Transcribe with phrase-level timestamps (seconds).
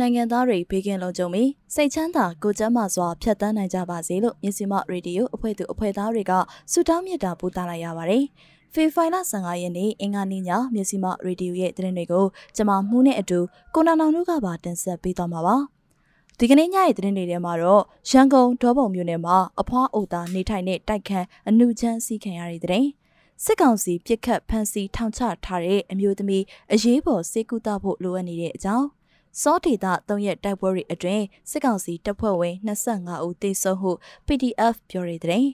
[0.00, 6.32] နိုင်ငံသားတွေဘေးကင်းလုံခြုံပြီးစိတ်ချမ်းသာကိုကျမ်းမာစွာဖြတ်သန်းနိုင်ကြပါစေလို့မြစီမရေဒီယိုအဖွဲ့သူအဖွဲ့သားတွေက
[6.72, 8.24] ဆုတောင်းမေတ္တာပို့သလိုက်ရပါတယ်။
[8.74, 12.26] ဖေဖိုင်လာ15ရက်နေ့အင်္ဂါနေ့ညမြစီမရေဒီယိုရဲ့သတင်းတွေကို
[12.56, 13.38] ကျွန်မမှုနဲ့အတူ
[13.74, 15.56] ကိုနာနောင်တို့ကပါတင်ဆက်ပေးသွားမှာပါ။
[16.38, 22.86] ဒီကနေ့ညရဲ့သတင်းတွေထဲမှာတော့ရန်ကုန်ဒေါပုံမြို့နယ်မှာအဖွားအိုတာနေထိုင်တဲ့တိုက်ခန်းအနုချမ်းစီးခံရတဲ့တဲ့
[23.44, 28.86] စစ်ကောင်စီပြစ်ခတ်ဖမ်းဆီးထောင်ချထားတဲ့အမျိုးသမီးအရေးပေါ်စေကူတာဖို့လိုအပ်နေတဲ့အကြောင်း
[29.42, 33.90] စောဒေတာ၃ရက်တိုက်ပွဲတွေအတွင်းစစ်ကောင်စီတပ်ဖွဲ့ဝင်25ဦးသေဆုံးဟု
[34.26, 35.46] PDF ပြောရတဲ့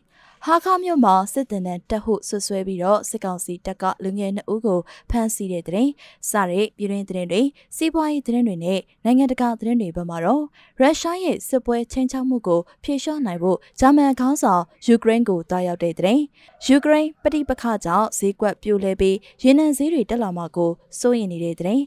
[0.46, 5.88] ဟာခါမြို့မှာစစ်တပ်နဲ့တပ်ဟုဆွဆွဲပြီးတော့စစ်ကောင်စီတပ်ကလူငယ်2ဦးကိုဖမ်းဆီးတဲ့တဲ့
[6.30, 7.42] စတဲ့ပြည်တွင်းသတင်းတွေ
[7.76, 10.44] စီးပွားရေးသတင်းတွေနဲ့နိုင်ငံတကာသတင်းတွေဘက်မှာတော့
[10.80, 16.20] ရုရှားရဲ့စစ်ပွဲချင်းချောက်မှုကိုဖြေလျှော့နိုင်ဖို့ဂျာမန်ခေါင်းဆောင်ယူကရိန်းကိုတားရောက်တဲ့တဲ့
[16.66, 21.80] ယူကရိန်းပဋိပက္ခကြောင့်ဈေးကွက်ပြိုလဲပြီးရေနံဈေးတွေတက်လာမှာကိုစိုးရိမ်နေတဲ့တဲ့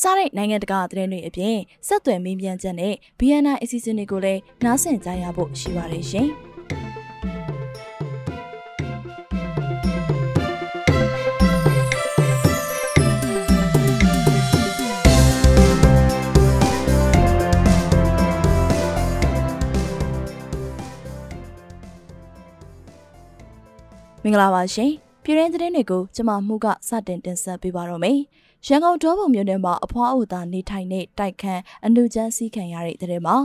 [0.00, 1.56] စားတဲ့နိုင်ငံတကာသတင်းတွေအပြင်
[1.88, 6.28] ဆက်သွယ်မေးမြန်းချက်နဲ့ BNI အစီအစဉ်တွေကိုလည်းနားဆင်ကြရဖို့ရှိပါတယ်ရှင်။
[24.22, 28.18] မင်္ဂလာပါရှင်ပြည်ရင်းသတင်းတွေကိုကျွန်မမှုကစတင်တင်ဆက်ပေးပါတော့မယ်
[28.66, 33.36] ရန်ကုန်ဒေါပုံမြို့နယ်မှာအဖွားအိုသာနေထိုင်တဲ့တိုက်ခန်းအနုချမ်းစီးခံရတဲ့တဲ့မှာ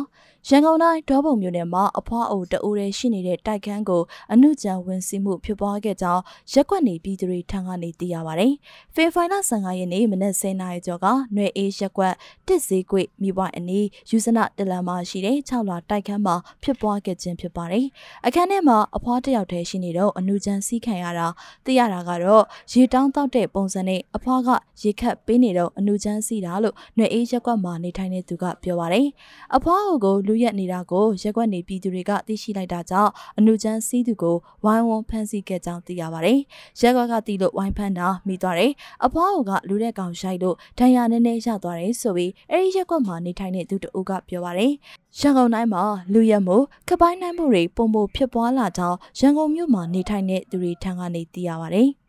[0.49, 4.01] ရန်ကုန်တိုင်းဒေါပုံမြို့နယ်မှာအဖွားအိုတအူရဲရှိနေတဲ့တိုက်ခန်းကို
[4.33, 6.21] အမှုကြံဝင်စီမှုဖြစ်ပွားခဲ့ကြောင်း
[6.51, 8.53] ရက်ကွက်နေပြည်သူတွေထံကနေသိရပါတယ်။
[8.95, 11.05] ဖေဖိုင်လာ15ရက်နေ့မနက်10:00နာရီကျော်က
[11.35, 12.13] နွေအေးရက်ကွက်
[12.47, 17.85] တစ်စည်းကွေ့မိဘအနီးယူစနတလန်မှာရှိတဲ့6လတိုက်ခန်းမှာဖြစ်ပွားခဲ့ခြင်းဖြစ်ပါတယ်။
[18.25, 21.27] အခန်းထဲမှာအဖွားတယောက်တည်းရှိနေတော့အမှုကြံစီးခံရတာ
[21.65, 24.49] သိရတာကတော့ရေတောင်းတောက်တဲ့ပုံစံနဲ့အဖွားက
[24.81, 29.07] ရေခတ်ပေးနေတော့အမှုကြံစီးတာလို့နွေအေးရက်ကွက်မှာနေထိုင်နေသူကပြောပါတယ်။
[29.55, 36.39] အဖွားကိုလူရက်နေတာကိုရက်ကွက်နေပြည်သူတွေကသိရှိလိုက်တာကြောင့်အနုချမ်းစီးသူကိုဝိုင်းဝန်းဖမ်းဆီးခဲ့ကြောင်းသိရပါတယ်။
[36.79, 38.71] ရက်ကွက်ကတီးလို့ဝိုင်းဖမ်းတာမိသွားတယ်။
[39.05, 44.71] အဖွားအိုကလူတဲ့ကောင်ရိုက်လို့ဒဏ်ရာနည်းနည်းရသွားတယ်ဆိုပြီးအဲဒီရက်ကွက်မှာနေထိုင်နေသူတအုပ်ကပြောပါတယ်။
[45.19, 45.83] ရန်ကုန်တိုင်းမှာ
[46.13, 46.57] လူရက်မှု
[46.89, 51.89] ကပိုင်းနိုင်မှုတွေပုံပုံဖြစ်ပွားလာကြောင်းရန်ကုန်မြို့မှာနေထိုင်တဲ့သူတွေထံကနေသိရပါတယ်။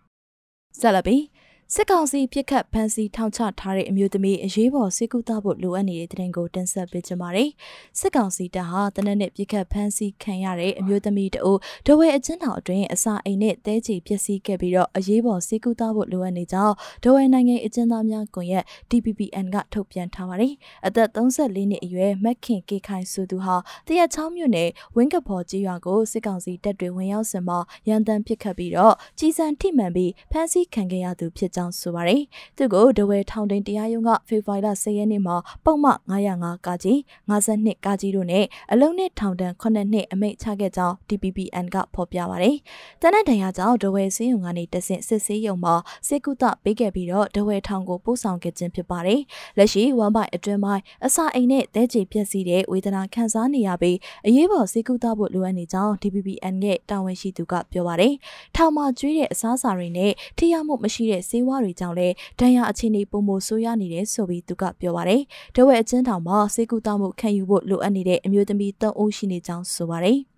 [0.80, 1.22] ဆက်လက်ပြီး
[1.72, 7.50] စစ်ကောင်စီပြစ်ခတ်ဖမ်းဆီးထောင်ချထားတဲ့အမျိုးသမီးအရေးပေါ်စေကူတာဖို့လိုအပ်နေတဲ့တဲ့ကိုတင်ဆက်ပေးကြပါမယ်။
[7.98, 20.52] စစ်ကောင်စီတပ်ဟာတနက်နေ့ပြစ်ခတ်ဖမ်းဆီးခံရတဲ့အမျိုးသမီးတအိုဒဝဲအကျဉ်းထောင်အတွင်းအစာအိမ်နဲ့တဲချီပျက်စီးခဲ့ပြီးတော့အရေးပေါ်စေကူတာဖို့လိုအပ်နေကြောင်းဒဝဲနိုင်ငံအကျဉ်းသားများကွန်ရက် DPPN ကထုတ်ပြန်ထားပါတယ်။
[20.86, 27.58] အသက်34နှစ်အရွယ်မက်ခင်ကေခိုင်ဆိုသူဟာတရက်ချောင်းမြို့နယ်ဝင်းကဖော်ကြီးရွာကိုစစ်ကောင်စီတပ်တွေဝင်ရောက်စင်မှာ
[27.88, 32.22] ရန်တမ်းပစ်ခတ်ပြီးတော့ကြီးစံထိမှန်ပြီးဖမ်းဆီးခံခဲ့ရသူဖြစ်ကြောင်းဆိုပါတယ်။
[32.56, 36.98] သူကိုဒဝဲထောင်တင်တရားရုံးကဖေဖော်ဝါရီလ10ရက်နေ့မှာပုံမှန်905ကကြီး
[37.30, 42.56] 52ကကြီးတို့နဲ့အလုံးနဲ့ထောင်ဒဏ်9နှစ်အမိန့်ချခဲ့ကြောင်း DPPN ကဖော်ပြပါတယ်။
[43.02, 45.74] တနက်တန်ရကြောင့်ဒဝဲစင်းရုံကနေတဆင့်စစ်ဆေးရုံမှာ
[46.06, 49.20] စေကုသပေးခဲ့ပြီးတော့ဒဝဲထောင်ကိုပို့ဆောင်ခဲ့ခြင်းဖြစ်ပါတယ်။
[49.58, 58.12] လက်ရှိဝမ်ဘိုင်အတွင်းပိုင်းအစာအိမ်နဲ့တဲချေပြက်စီးတဲ့ဝေဒနာခံစားနေရပြီးအရေးပေါ်စေကုသဖို့လိုအပ်နေကြောင်း DPPN ရဲ့တာဝန်ရှိသူကပြောပါတယ်။
[58.56, 65.22] ထောင်မှာကျွေးတဲ့အစားအစာတွေနဲ့ထိရမှုမရှိတဲ့ဆေးဝါးတွေကြောင့်လည်းဒဏ်ရာအခြေအနေပုံမဆိုးရနေတယ်ဆိုပြီးသူကပြောပါတယ်။
[65.56, 70.18] တဝက်အချင်းထောင်မှာစေကူတောက်မှုခံယူဖို့လိုအပ်နေတဲ့အမျိုးသမီး၃ဦးရှိနေကြောင်းဆိုပါတယ်။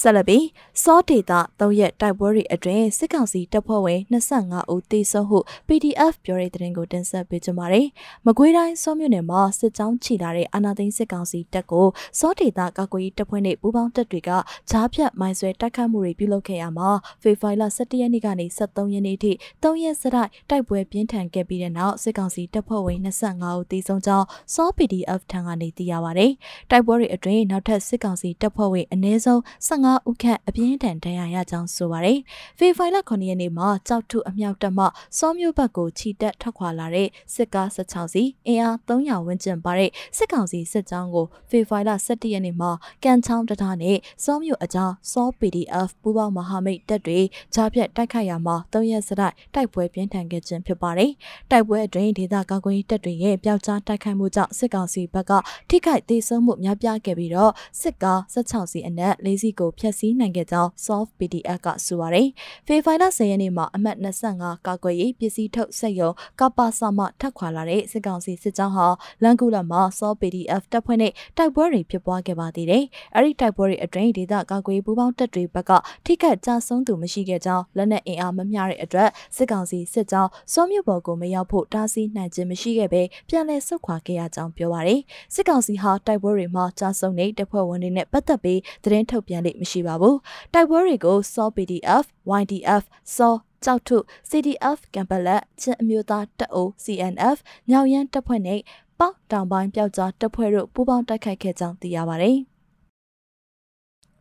[0.00, 0.46] ဆက်လက်ပြီး
[0.82, 7.86] စောဒေတာ၃ရက်တိုက်ပွဲတွေအတွင်းစစ်ကောင်စီတပ်ဖွဲ့ဝင်25ဦးသေဆုံးဟု PDF ပြောတဲ့သတင်းကိုတင်ဆက်ပေးကြပါမယ်။
[8.26, 11.86] မကွေးတိုင်းစောမြို့နယ်မှာစစ်ကြောင်းချီလာတဲ့အာနာသိန်းစစ်ကောင်စီတပ်ကို
[12.18, 14.30] စောဒေတာကာကွယ်ရေးတပ်ဖွဲ့နဲ့ပူးပေါင်းတပ်တွေက
[14.70, 16.90] ဂျားဖြတ်မိုင်းဆွဲတိုက်ခတ်မှုတွေပြုလုပ်ခဲ့ရမှာ
[17.22, 26.26] ဖေဖော်ဝါရီလ17ရက်နေ့ကနေ23ရက်နေ့ထိ3ရက်စတိုက်တိုက်ပွဲပြင်းထန်ခဲ့ပြီးတဲ့နောက်စစ်ကောင်စီတပ်ဖွဲ့ဝင်25ဦးသေဆုံးကြောင်းစော PDF ထံကနေသိရပါဗျ။
[26.70, 29.40] တိုက်ပွဲတွေအတွင်းနောက်ထပ်စစ်ကောင်စီတပ်ဖွဲ့ဝင်အနည်းဆုံး
[29.82, 32.18] 15ဦးခန့်အပြင်းထန်ဒဏ်ရာရကြောင်းဆိုပါတယ်။
[32.58, 34.86] ဖေဖိုင်လ9ရက်နေ့မှာကြောက်ထုအမြောက်တပ်မှ
[35.18, 42.70] စောမျိုးဘက်ကိုခြိတက်ထွက်ခွာလာတဲ့စစ်ကား16စီးအင်အား300ဝန်းကျင်ပါတဲ့စစ်ကောင်စီစစ်ကြောင်းကိုဖေဖိုင်လ17ရက်နေ့မှာ
[43.04, 47.20] ကန်ချောင်းတထားနဲ့စောမျိုးအကြောင်းစော PDF ပူးပေါင်းမဟာမိတ်တပ်တွေ
[47.54, 51.10] ကြားဖြတ်တိုက်ခိုက်ရမှာ3ရက်စတိုက်တိုက်ပွဲပြင်းထန်ခဲ့ခြင်းဖြစ်ပါတယ်။
[51.50, 55.32] တိုက်ပွဲအတွင်းဒေသကာကွယ်ရေးတပ်တွေရဲ့ပျောက်ကြားတိုက်ခိုက်မှုကြောင့်စစ်ကောင်စီဘက်က
[55.68, 62.28] ထိခိုက်ဒေဆုံးမှုများပြားခဲ့ပြီးတော့စစ်ကား16စီးအနက်၄စီးကိုဖျက်ဆီးနိုင်ခဲ့ကြောင်း Soft PDF ကဆိုပါတယ်။
[62.66, 66.10] ဖေဖိုင်လ10ရက်နေ့မှာအမှတ်25ကာကွယ်ရေးပစ္စည်းထုတ်စက်ရုံ
[66.40, 68.86] ကပ္ပစမထက်ခွာလာတဲ့စစ်ကောင်စီစစ်ကြောင်းဟာ
[69.22, 72.84] လန်ကူလာမှာ Soft PDF တပ်ဖွဲ့နဲ့တိုက်ပွဲတွေဖြစ်ပွားခဲ့ပါသေးတယ်။
[73.16, 75.72] အဲဒီတိုက်ပွဲတွေအတွင်းဒေသကာကွယ်ရေးပူးပေါင်းတပ်တွေဘက်က
[76.04, 85.00] ထိခိုက်ကြဆုံးသူမရှိခဲ့ကြောင်းလက်နက်အင်အားမမျှတဲ့အတွက်စစ်ကောင်စီစစ်ကြောင်းစောမြပေါ်ကိုမရောက်ဖို့တားဆီးနိုင်ခြင်းမရှိခဲ့ပဲပြန်လည်ဆုတ်ခွာခဲ့ရကြောင်းပြောပါရယ်
[85.34, 90.16] စစ်ကောင်စီဟာတိုက်ပွဲတွေမှာကြားဆုံးတဲ့တပ်ဖွဲ့ဝင်တွေနဲ့ပတ်သက်ပြီးသတင်းထုတ်ပြန်လေမရှိပါဘူး
[90.52, 92.04] တိုက်ပွဲတွေကို SAW PDF
[92.40, 92.82] YDF
[93.16, 93.32] SAW
[93.64, 93.96] ကြောက်ထု
[94.30, 97.36] CDF ကံပလက်ချင်းအမျိုးသားတပ်အို CNF
[97.70, 98.60] ညောင်ရမ်းတပ်ဖွဲ့နဲ့
[98.98, 102.36] ပေါက်တောင်ပိုင်းပျောက်ကြားတပ်ဖွဲ့တို့ပူးပေါင်းတိုက်ခိုက်ခဲ့ကြောင်းသိရပါတယ်။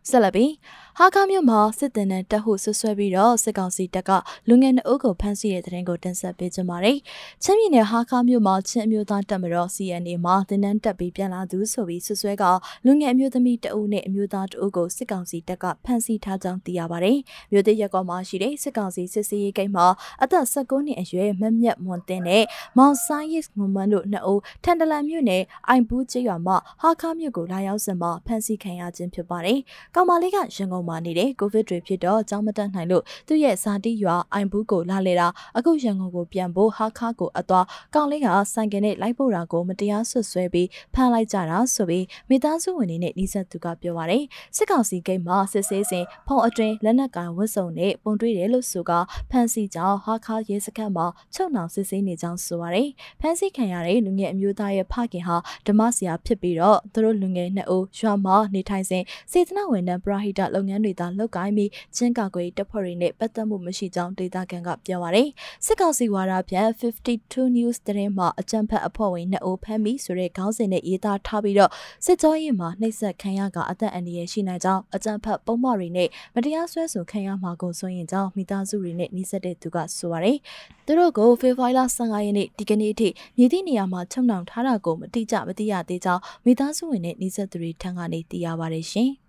[0.10, 0.52] ဆက်လက်ပြီး
[1.00, 4.12] ဟာကာမြို့မှာစစ်တပ်နဲ့တပ်ဟုဆွဆွဲပြီးတော့စစ်ကောင်စီတပ်က
[4.48, 6.98] လူငယ်နှုတ်ကိုဖမ်းဆီးတဲ့တဲ့ရင်ကိုတင်ဆက်ပေးကြပါမယ်။
[7.44, 12.44] ချင်းပြည်နယ်ဟာကာမြို့မှာချင်းအမျိုးသားတပ်မတော် CNA မှာတင်းနှန်းတက်ပြီးပြန်လာသူဆိုပြီးဆွဆွဲက
[12.86, 17.18] လူငယ်အမျိုးသမီးတအုပ်နဲ့အမျိုးသားတအုပ်ကိုစစ်ကောင်စီတပ်ကဖမ်းဆီးထားကြောင်းသိရပါတယ်။
[17.52, 19.86] မြို့သေးရက်ကောမှာရှိတဲ့စစ်ကောင်စီစစ်စေးရေးဂိတ်မှာ
[20.24, 22.44] အသက်19နှစ်အရွယ်မက်မြက်မွန်တင်နဲ့
[22.78, 29.60] မောင်ဆိုင်ရစ်မွန်မန်တို့နှစ်ဦးထန်တလန်မြို့နယ်အိုင်ဘူးကျေးရွာမှာဟာကာမြို့ကိုလာရောက်စင်မှာဖမ်းဆီးခံရခြင်းဖြစ်ပါတယ်။
[29.96, 44.24] ကောင်မလေးကရန်ကုန်မှာနေတဲ့ကိုဗစ်တွေဖြစ်တော့ကြောင်းမတက်နိုင်လို့သူ့ရဲ့ဇာတိရွာအိုင်ဘူးကိုလာလေတာအခုရန်ကုန်ကိုပြန်ဖို့ဟာခါကိုအသွားကောင်လေးကဆိုင်ကယ်နဲ့လိုက်ပို့တာကိုမတရားဆွဆွဲပြီးဖမ်းလိုက်ကြတာဆိုပြီးမိသားစုဝင်တွေနဲ့နှိစက်သူကပြောပါတယ်
[44.56, 48.92] စစ်ကောင်စီဂိတ်မှာစစ်ဆေးစဉ်ဖုံအတွင်းလက်နက်ကိုင်ဝတ်စုံနဲ့ပုံတွေ့တယ်လို့ဆိုက
[49.32, 52.90] ဖမ်းဆီးကြောင်းဟာခါရဲစခန်းမှာချုပ်နှောင်စစ်ဆေးနေကြောင်းဆိုပါတယ်
[53.20, 55.38] ဖမ်းဆီးခံရတဲ့လူငယ်အမျိုးသားရဲ့ဖခင်ဟာ
[55.68, 65.30] ဓမ္မဆရာဖြစ်ပြီးတော့သူတို့လူငယ်နှစ်ဦးရွာမှာနေထိုင်စဉ်စေတနာဝန်ထမ်းပရဟိတလုပ်ငန်းတွေသာလုပ်ကိုင်းပြီးချင်းကာကွယ်တပ်ဖွဲ့တွေနဲ့ပတ်သက်မှုမရှိကြောင်းဒေသခံကပြောပါရယ်
[65.66, 71.72] စစ်ကောင်စီဝါဒပြန်52 news သတင်းမှာအကြံဖတ်အဖွဲ့ဝင်နှစ်ဦးဖမ်းမိဆိုတဲ့ခေါင်းစဉ်နဲ့ရေးသားထားပြီးတော့
[72.06, 80.38] စစ်ကြောရေးမှာနှိပ်စက်ခံရကအသက်အန္တရာယ်ရှိနိုင်ကြောင်းအကြံဖတ်ပုံမှန်တွေနဲ့မတရားဆွဲဆိုခံရမှာကိုဆိုရင်ကြောင်းမိသားစုတွေနဲ့နှိစက်တဲ့သူကဆိုပါရယ်
[80.86, 89.12] သူတို့ကိုဖေဖော်ဝါရီလ15ရက်နေ့ဒီကနေ့အထိမြေသည့်နေရာမှာချုံနှောင်ထားတာကိုမတိကျမသိရသေးကြောင်းမိသားစုဝင်နဲ့နှိစက်သူတွေထံကနေသိရပါတယ်ရှင်။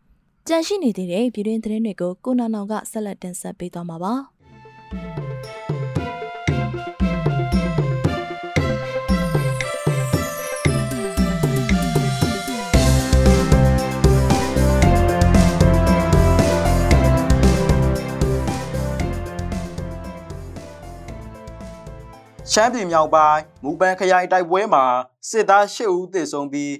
[0.48, 4.14] ကြန့်ရှိနေသေးတဲ့ပြည်တွင်းသတင်းတွေကိုကိုနာနောင်ကဆက်လက်တင်ဆက်ပေးသွားမှာပါ
[22.52, 24.84] ရှမ်းပြည်မြောက်ပိုင်းမူပန်ခရိုင်တိုက်ပွဲမှာ
[25.28, 26.72] စစ်သား၈ဦးသေဆုံးပြီး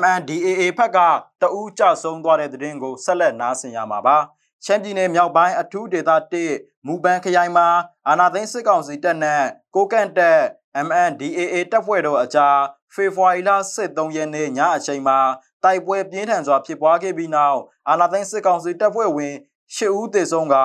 [0.00, 0.98] MNDAA ဘက်က
[1.40, 4.18] တအူးကြဆုံးသွားတဲ့တဲ့င်းကိုဆက်လက်နားဆင်ရမှာပါ။
[4.64, 6.10] ချမ်ပြည်နယ်မြောက်ပိုင်းအထူးဒေသ
[6.48, 7.68] 1မူပန်ခရိုင်မှာ
[8.08, 9.42] အာနာသိန်းစစ်ကောင်စီတပ်နဲ့
[9.74, 10.40] ကိုကန့်တပ်
[10.86, 12.58] MNDAA တပ်ဖွဲ့တို့အကြား
[12.94, 13.50] ဖေဖော်ဝါရီလ
[13.84, 15.18] 23ရက်နေ့ညအချိန်မှာ
[15.64, 19.34] တိုက်ပွဲပြင်းထန်စွာဖြစ်ပွားခဲ့ပြီးနောက်အာနာသိန်းစစ်ကောင်စီတပ်ဖွဲ့ဝင်
[19.76, 20.56] 10ဦးသေဆုံးက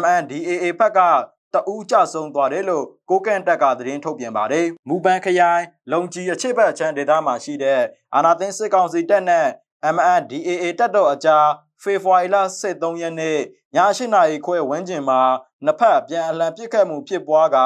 [0.00, 1.00] MNDAA ဘက်က
[1.54, 7.80] တအူးကြဆုံးသွားတယ်လို့ကိုကန့်တက်ကသတင်းထုတ်ပြန်ပါတယ်။မူပန်ခရိုင်လုံကြီးအချိတ်ဘက်ချမ်းဒေသမှာရှိတဲ့
[8.14, 9.46] အာနာသိန်းစစ်ကောင်စီတပ်နဲ့
[9.94, 11.46] MNDAA တပ်တော်အကြား
[11.82, 12.36] ဖေဖော်ဝါရီလ
[12.68, 13.40] 23ရက်နေ့ည
[13.96, 15.20] 8နာရီခွဲဝန်းကျင်မှာ
[15.64, 17.58] နှစ်ဖက်ပြန်အလှန်ပစ်ခတ်မှုဖြစ်ပွားက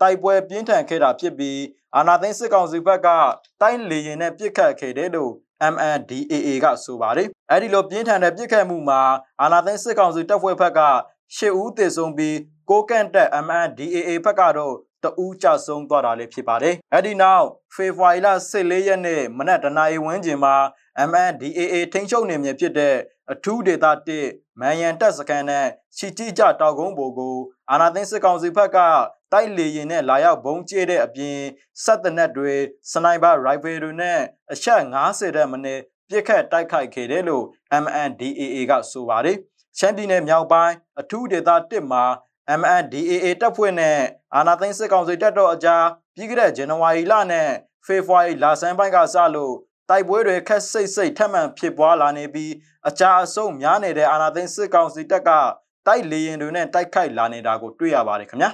[0.00, 1.60] တိုက်ပွဲပြင်းထန်ခဲ့တာဖြစ်ပြီး
[1.96, 3.08] အာနာသိန်းစစ်ကောင်စီဘက်က
[3.60, 5.32] တိုင်းလေရင်နဲ့ပစ်ခတ်ခဲ့တယ်လို့
[5.72, 9.02] MNDAA ကဆိုပါတယ်။အဲဒီလိုပြင်းထန်တဲ့ပစ်ခတ်မှုမှာ
[9.40, 10.80] အာနာသိန်းစစ်ကောင်စီတပ်ဖွဲ့ဘက်က
[11.36, 12.36] 10ဦးသေဆုံးပြီး
[12.70, 20.54] ကိုကန့်တက် MNDAA ဘက်ကတော့တဦးကြဆုံးသွားတာလည်းဖြစ်ပါတယ်။အဲဒီနောက်ဖေဖော်ဝါရီလ14ရက်နေ့မနက်တနာရီဝန်းကျင်မှာ
[21.10, 22.96] MNDAA ထိန်းချုပ်နေမြေဖြစ်တဲ့
[23.32, 23.86] အထူးဒေသ
[24.24, 27.36] 1မန်ရန်တပ်စခန်းနဲ့ချီတိကြတောက်ကုန်းဘိုကို
[27.70, 28.78] အာနာသိန်းစစ်ကောင်စီဘက်က
[29.32, 31.38] တိုက်လေရင်နဲ့လာရောက်ဘုံကျဲတဲ့အပြင်
[31.84, 32.54] စက်တနက်တွေ
[32.92, 34.20] စနိုက်ပါရိုင်ဖယ်တွေနဲ့
[34.52, 37.44] အချက်90တဲ့မနေ့ပြစ်ခတ်တိုက်ခိုက်ခဲ့တယ်လို့
[37.82, 39.38] MNDAA ကဆိုပါတယ်။
[39.78, 42.04] ချမ်ပြည်နယ်မြောက်ပိုင်းအထူးဒေသ1မှာ
[42.60, 43.98] MNDAA တပ်ဖွဲ့နဲ့
[44.34, 45.84] အာနာသိန်းစစ်ကောင်စီတပ်တော်အကြား
[46.14, 47.48] ပြီးခဲ့တဲ့ဇန်နဝါရီလနဲ့
[47.86, 49.54] ဖေဖော်ဝါရီလဆန်းပိုင်းကစလို့
[49.88, 52.52] တိုက်ပွဲတွေခက်စိတ်စိတ်ထပ်မံဖြစ်ပွားလာနေပြီး
[52.88, 55.30] အကြအဆုံများနေတဲ့အာနာသိန်းစစ်ကောင်စီတပ်က
[55.86, 58.50] တိုက်လေရင်တွေနဲ့တိုက်ခိုက်လာနေတာကိုတွေ့ရပါတယ်ခင်ဗျာ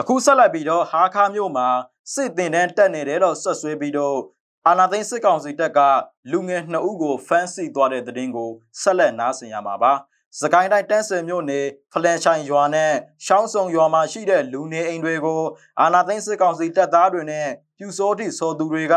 [0.00, 1.68] အခုဆက်လက်ပြီးတော့ဟာခါမြို့မှာ
[2.14, 4.18] စစ်တင်တန်းတက်နေတယ်လို့ဆွတ်ဆွဲပြီးတော့
[4.66, 5.80] အာနာသိန်းစစ်ကောင်စီတပ်က
[6.32, 9.92] လူငယ်2ဦးကိုဖမ်းဆီးသွားတဲ့တဲ့တင်ကိုဆက်လက်နားဆင်ရမှာပါ
[10.40, 12.92] စကိုင်းတိုင်းတန်းစင်မြို့နယ်ဖလန်ချိုင်ရွာနဲ့
[13.26, 15.42] ရှောင်းစုံရွာမှာရှိတဲ့လူနေအိမ်တွေကို
[15.80, 17.48] အာနာသိန်းစစ်ကောင်စီတပ်သားတွေနဲ့
[17.78, 18.94] ပြူစောတိစောသူတွေက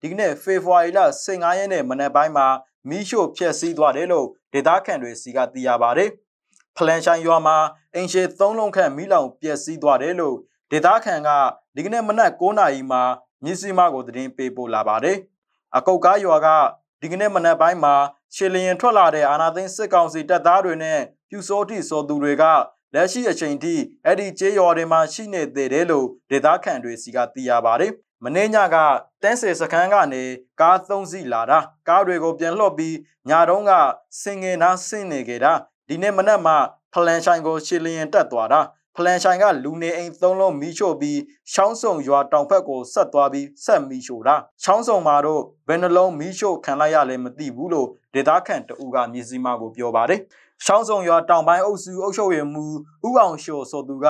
[0.00, 2.46] ဒီကနေ့ဖေဖော်ဝါရီလ15ရက်နေ့မနက်ပိုင်းမှာ
[2.88, 6.10] မီးရှို့ဖျက်ဆီးသွားတယ်လို့ဒေသခံတွေစီကသိရပါတယ်။
[6.76, 7.56] ဖလန်ချိုင်ရွာမှာ
[7.94, 10.36] အင်ရှေ3လုံးခန့်မီးလောင်ပျက်စီးသွားတယ်လို့
[10.70, 11.28] ဒေသခံက
[11.76, 13.02] ဒီကနေ့မနက်9နာရီမှာ
[13.44, 15.16] မြစ်စီမကိုသတင်းပေးပို့လာပါတယ်။
[15.76, 16.48] အကုတ်ကားရွာက
[17.00, 17.94] ဒီကနေ့မနက်ပိုင်းမှာ
[18.34, 22.44] ရှေလျင်ထွက်လာတဲ့အာနာသိန်းစစ်ကောင်စီတပ်သားတွေနဲ့ပြူစောတိစောသူတွေက
[22.94, 27.92] လက်ရှိအချိန်ထိအဲ့ဒီကျေးရွာတွေမှာရှိနေသေးတယ်လို့ဒေသခံတွေစီကသိရပါတယ်။
[28.24, 28.76] မင်းညက
[29.22, 30.22] တန်းစေစခန်းကနေ
[30.60, 32.96] ကား၃စီးလာတာကားတွေကိုပြန်လှော့ပြီး
[33.28, 33.72] ညတုန်းက
[34.22, 35.52] စင်ငင်နာဆင်းနေကြတာ
[35.88, 36.54] ဒီနေ့မနက်မှ
[36.92, 38.60] ဖလန်ဆိုင်ကိုရှေလျင်တက်သွားတာ
[38.96, 41.20] ဖလန်ဆိုင်ကလူနေအိမ်သုံးလုံးမီးရှို့ပြီး
[41.52, 50.20] ချောင်းစုံရွာတောင်ဘက်ကိုဆက်သွားပြီးဆက်မီးရှို့တာချောင်းစုံမှာတော့ဘယ်နှလုံးမီးရှို့ခံလိုက်ရလဲမသိဘူးလို့ဒေသခံတအူကမြစည်းမကိုပြောပါတယ်
[50.64, 52.76] ရှောင်းစုံရွာတောင်ပိုင်းအုပ်စုအုပ်ချုပ်ရေးမှူး
[53.08, 54.06] ဥအောင်ရှိုဆိုသူက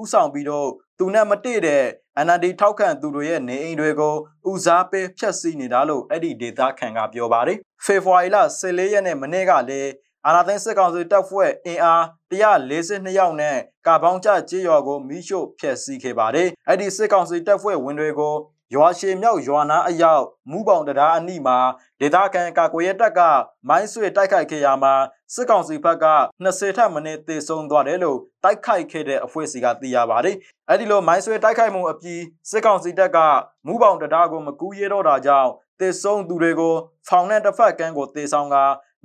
[0.00, 0.68] ဥဆောင်ပြီးတော့
[0.98, 1.84] သူနဲ့မတည့်တဲ့
[2.26, 4.14] NLD ထောက်ခံသူတွေရဲ့နေအိမ်တွေကို
[4.50, 9.90] ဦးစားပေးဖျက်ဆီးနေတာလို့အဲ့ဒီဒေသခံကပြောပါတယ်ဖေဖော်ဝါရီလ14ရက်နေ့မနေ့ကလည်း
[10.26, 18.34] အာနာသိန်းစစ်ကောင်စီတပ်ဖွဲ့အင်အား142ယောက်နဲ့ကာပေါင်းကျကြေးရွာကိုမိရှို့ဖျက်ဆီးခဲ့ပါတယ်။အဲ့ဒီစစ်ကောင်စီတပ်ဖွဲ့ဝင်တွေကို
[18.74, 21.58] ရွာရှည်မြောက်ရွာနာအရောက်မူးပေါင်တရားအနီးမှာ
[22.00, 23.20] ဒေသခံကာကွယ်ရေးတပ်က
[23.68, 24.94] မိုင်းဆွေတိုက်ခိုက်ခဲ့ရမှာ
[25.34, 26.06] စစ်ကောင်စီဘက်က
[26.44, 30.36] 20ထပ်မနည်းသေဆုံးသွားတယ်လို့တိုက်ခိုက်ခဲ့တဲ့အဖွဲ့စီကသိရပါတယ်။
[30.70, 33.18] အဲဒီလိုမိုင်းဆွေတိုက်ခိုက်မှုအပြီးစစ်ကောင်စီတပ်က
[33.66, 35.50] မူးပေါင်တရားကိုမကူးရဲတော့တာကြောင့်
[35.80, 36.74] သေဆုံးသူတွေကို
[37.08, 38.56] ဖောင်နဲ့တစ်ဖက်ကန်းကိုသေဆောင်က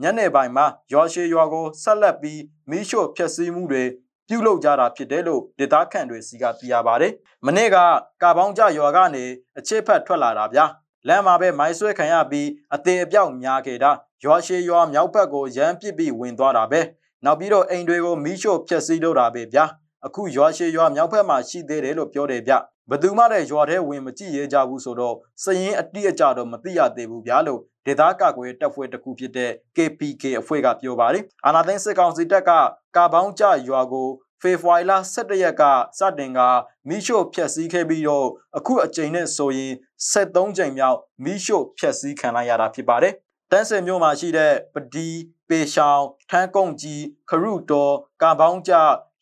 [0.02, 3.84] ညနေပိုင်းမှာရွာရှိရွာကိုဆက်လက်ပြီးမီးရှို့ဖျက်ဆီးမှုတွေ
[4.28, 7.14] ပြုလုပ်ကြတာဖြစ်တယ်လို့ဒေသခံတွေစီကသိရပါတယ်။
[7.46, 7.78] မနေ့က
[8.22, 9.26] ကာပေါင်းကြရွာကနေ
[9.58, 10.66] အချစ်ဖက်ထွက်လာတာဗျာ။
[11.08, 13.92] လမ်းမှာပဲမိုင်းဆွဲခံရပြီးအသေးအပြောက်များခဲ့တာ
[14.24, 16.82] ရွာရှိရွာမြောက်ဘက်ကိုရမ်းပစ်ပြီးဝင်သွားတာပဲ။
[17.26, 19.66] နောက်ပြီးတော့အိမ်တွေကိုမီးရှို့ဖျက်ဆီးလုပ်တာပဲဗျာ။
[20.06, 22.54] အခုရွာရှိရွာမြောက်ဘက်မှာရှိသေးတယ်လို့ပြောတယ်ဗျ။
[22.92, 32.52] ဘသူမှတဲ့ရွာထဲဝင်မကြည့်ရကြဘူးဆိုတော့စရင်အတိအကျတော့မသိရသေးဘူးဗျာလို့ဒေသကာကွယ်တပ်ဖွဲ့တစ်ခုဖြစ်တဲ့ KPK အဖွဲ့ကပြောပါတယ်။အာနာသိန်းစစ်ကောင်စီတပ်က
[32.96, 34.10] ကာပေါင်းကျရွာကို
[34.42, 35.64] ဖေဖော်ဝါရီလ17ရက်က
[36.00, 36.40] စတင်က
[36.88, 38.28] မိရှို့ဖျက်ဆီးခဲ့ပြီးတော့
[38.58, 39.74] အခုအကြိမ်နဲ့ဆိုရင်
[40.12, 43.14] 73ကြိမ်မြောက်မိရှို့ဖျက်ဆီးခံလိုက်ရတာဖြစ်ပါတယ်။
[43.52, 45.08] တန်းစင်မြို့မှာရှိတဲ့ပဒီ
[45.50, 48.74] ပေရှောင်းထန်းကုန်းကြီးခရုတော်ကာပေါင်းကျ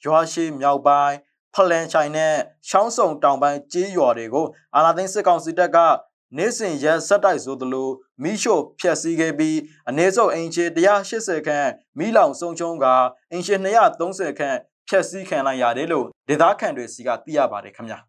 [0.03, 1.15] ရွာရှိမြောက်ပိုင်း
[1.55, 2.33] ဖလန်ချိုင်နဲ့
[2.69, 4.45] ရှောင်းစုံတောင်ပိုင်းကျေးရွာတွေကို
[4.75, 5.77] အာနာသိန်းစစ်ကောင်စီတပ်က
[6.38, 7.89] နေ့စဉ်ရက်ဆက်တိုက်ဆိုသလို
[8.24, 9.57] မိရှို့ဖျက်ဆီးခဲ့ပြီး
[9.89, 10.65] အနည်းဆုံးအင်ချေ
[11.05, 11.69] 180ခန့်
[12.00, 12.86] မိလောင်ဆုံးချုံးက
[13.31, 13.55] အင်ချေ
[13.98, 14.57] 230ခန့်
[14.89, 18.00] ဖျက်ဆီးခံလိုက်ရတယ်လို့ဒေသခံတွေစီကသိရပါတယ်ခင်ဗျာ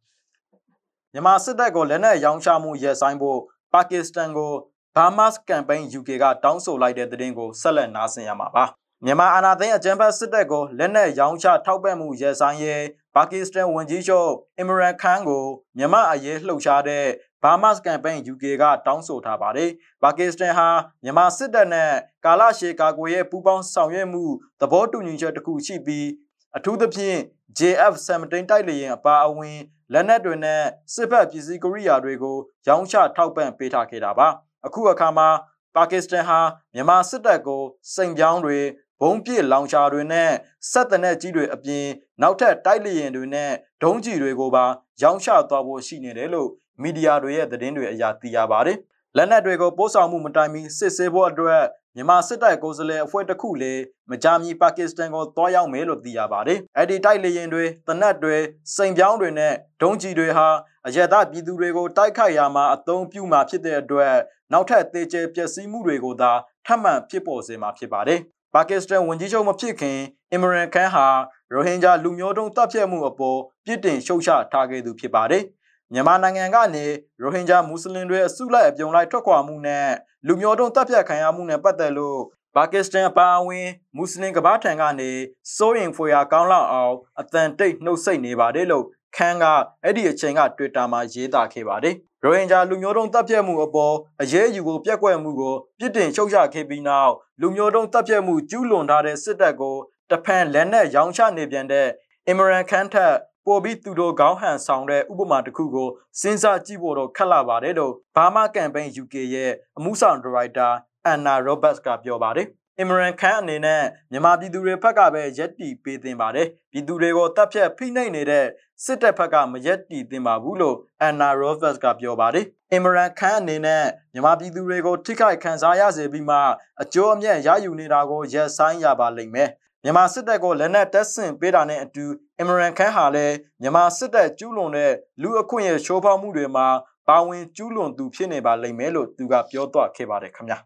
[1.12, 3.40] မြန်မာစစ်တပ်ကိုလက်နက်ရောင်းချမှုရပ်ဆိုင်းဖို့
[3.72, 4.52] ပါကစ္စတန်ကို
[4.96, 8.64] Bahamas Campaign UK ကတောင်းဆိုလိုက်တဲ့သတင်းကိုဆက်လက်နားဆင်ရမှာပါ
[9.02, 12.84] မြန်မာအာဏာသိမ်းအကြမ်းဖက်စစ်တပ်ကိုလက်နက်ရောင်းချထောက်ပံ့မှုရပ်ဆိုင်းရေး
[13.14, 15.44] ပါကစ္စတန်ဝန်ကြီးချုပ်အင်မရန်ခန်ကို
[15.78, 17.04] မြန်မာအရေးလှုပ်ရှားတဲ့
[17.42, 19.70] ဘာမတ်ကမ်ပိန်း UK ကတောင်းဆိုထားပါတယ်။
[20.02, 20.68] ပါကစ္စတန်ဟာ
[21.02, 21.90] မြန်မာစစ်တပ်နဲ့
[22.24, 24.24] ကာလရှည်ကာကွယ်ရေးပူးပေါင်းဆောင်ရွက်မှု
[24.60, 26.08] သဘောတူညီချက်တစ်ခုရှိပြီး
[26.56, 27.18] အထူးသဖြင့်
[27.58, 29.58] JF-17 တိုက်လေယာဉ်အပါအဝင်
[29.92, 30.62] လက်နက်တွေနဲ့
[30.94, 32.36] စစ်ဘက်ပစ္စည်းကိရိယာတွေကို
[32.66, 34.28] ရောင်းချထောက်ပံ့ပေးထားခဲ့တာပါ။
[34.66, 35.28] အခုအခါမှာ
[35.76, 36.40] ပါကစ္စတန်ဟာ
[36.74, 37.62] မြန်မာစစ်တပ်ကို
[37.94, 38.58] စိန်ပြောင်းတွေ
[39.00, 40.30] ဘုံပြစ်လောင်ချာတွေနဲ့
[40.70, 41.86] ဆက်တနက်ကြီးတွေအပြင်
[42.22, 43.50] နောက်ထပ်တိုက်လေယာဉ်တွေနဲ့
[43.82, 44.64] ဒုံးကျည်တွေကိုပါ
[45.02, 46.48] ရောင်းချသွားဖို့ရှိနေတယ်လို့
[46.82, 48.78] မီဒီယာတွေရဲ့သတင်းတွေအရသိရပါတယ်။
[49.16, 51.62] လက်နက်တွေကိုပို့ဆောင်မှုမတိုင်မီစစ်ဆေးဖို့အတွက်
[51.96, 58.36] မြန်မာစစ်တပ်ကိုယ်စားလှယ်အဖွဲ့တစ်ခုလည်းမကြာမီပါကစ္စတန်ကိုတွားရောက်မယ်လို့သိရပါတယ်။အဲ့ဒီတိုက်လေရင်တွေတနက်တွေ
[58.76, 60.48] စိန်ပြောင်းတွေနဲ့ဒုံးကျည်တွေဟာ
[60.86, 64.14] အရသာပြည်သူတွေကိုတိုက်ခိုက်ရာမှာအသုံးပြုမှာဖြစ်တဲ့အတွက်
[64.52, 66.32] နောက်ထပ်သေကျေပျက်စီးမှုတွေကိုသာ
[66.66, 68.20] ထပ်မံဖြစ်ပေါ်စေမှာဖြစ်ပါတယ်။
[68.54, 69.98] ပါကစ္စတန်ဝန်ကြီးချုပ်မဖြစ်ခင်
[70.32, 71.06] အင်မရန်ခန်ဟာ
[71.52, 75.44] ရိုဟင်ဂျာလူမျိုးတုံးတပ်ဖြတ်မှုအပေါ်ပြစ်တင်ရှုတ်ချထားခဲ့သူဖြစ်ပါတယ်။
[75.92, 76.84] မြန်မာနိုင်ငံကနေ
[77.20, 79.88] ရိုဟင်ဂျာမွတ်စလင်တွေအစုလိုက်အပြုံလိုက်ထွက်ခွာမှုနဲ့
[80.26, 82.20] လူမျိုးတုံးတပ်ဖြတ်ခံရမှုနဲ့ပတ်သက်လို့
[82.56, 85.10] ပါကစ္စတန်အပါအဝင်မွတ်စလင်ကမ္ဘာထံကနေ
[85.56, 88.84] စိုးရင်ဖွေရာကောင်းလောက်အောင်အတန်တိတ်နှုတ်ဆက်နေပါတယ်လို့
[89.16, 89.44] ခန်းက
[89.84, 99.76] အဲ့ဒီအချိန်က Twitter မှာရေးသားခဲ့ပါတယ်။ ရိုဟင်ဂျာလူမျိုးတုံးတပ်ဖြတ်မှုအပေါ်အရေးယူကိုပြက်ကွက်မှုကိုပြစ်တင်ရှုတ်ချခဲ့ပြီးနောက်လူမျိုးတုံးတပ်ဖြတ်မှုကျူးလွန်ထားတဲ့စစ်တပ်ကို
[100.10, 101.88] တဖန်လက်နက်ရောင်းချနေပြန်တဲ့
[102.26, 103.14] အင်မရန်ခန်ထက်
[103.46, 105.88] ပို့ပြီးသူတို့ခေါင်းဟန်ဆောင်တဲ့ဥပမာတစ်ခုကို
[106.20, 110.68] စဉ်းစားကြည့်ဖို့တော့ခက်လာပါတယ်လို့ဘာမာကမ်ပိန်း UK ရဲ့အမှုဆောင်ဒါရိုက်တာ
[111.04, 118.46] အန်နာရောဘတ်စ်ကပြောပါတယ်အင်မရန်ခန်အနေနဲ့မြန်မာပြည်သူတွေဘက်ကပဲရက်တီပေးသင်ပါတယ်ပြည်သူတွေကိုတပ်ဖြတ်ဖိနှိပ်နေတဲ့
[118.82, 126.36] စစ်တပ်ဘက်ကမရက်တီသင်ပါဘူးလို့အန်နာရောဘတ်စ်ကပြောပါတယ်အင်မရန်ခန်အနေနဲ့မြန်မာပြည်သူတွေကိုထိခိုက်ခံစားရစေပြီးမှ
[126.82, 129.50] အကျိုးအမြတ်ရယူနေတာကိုရက်ဆိုင်ရပါလိမ့်မယ်
[129.84, 132.04] မြန်မာစစ်တပ်ကိုလက်နက်တပ်ဆင်ပေးတာနဲ့အတူ
[132.40, 136.66] အမရန်ခန်းဟာလည်းမြန်မာစစ်တပ်ကျူးလွန်တဲ့လူအခွင့်ရဲ့ရှိုးဖောက်မှုတွေမှာ
[137.08, 140.58] ပါဝင်ကျူးလွန်သူဖြစ်နေပါလိမ့်မယ်လို့သူကပြောသွားခဲ့ပါတယ်ခင်ဗျာ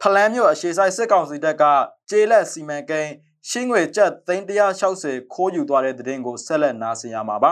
[0.00, 1.64] ဖလန်းမြို့အရှိဆိုင်စစ်ကောင်စီတပ်က
[2.10, 3.12] ကျေးလက်စီမံကိန်း
[3.48, 7.50] ရှင်းငွေကျပ်360ခိုးယူသွားတဲ့တဲ့တင်ကိုဆက်လက်နားဆင်ရမှာပါ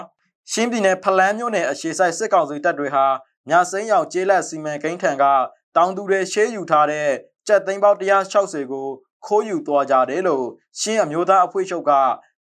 [0.52, 3.06] ရှင်းပြည်နယ်ဖလန်းမြို့နယ်အရှိဆိုင်စစ်ကောင်စီတပ်တွေဟာ
[3.50, 5.24] ညစိမ်းရောက်ကျေးလက်စီမံကိန်းထံက
[5.76, 7.08] တောင်သူတွေရှေးယူထားတဲ့
[7.46, 8.86] ကျပ်သိန်းပေါင်း160ကို
[9.26, 10.46] ခိုးယူသွားကြတယ်လို့
[10.80, 11.92] ရှင်းအမျိုးသားအဖွဲ့ချုပ်က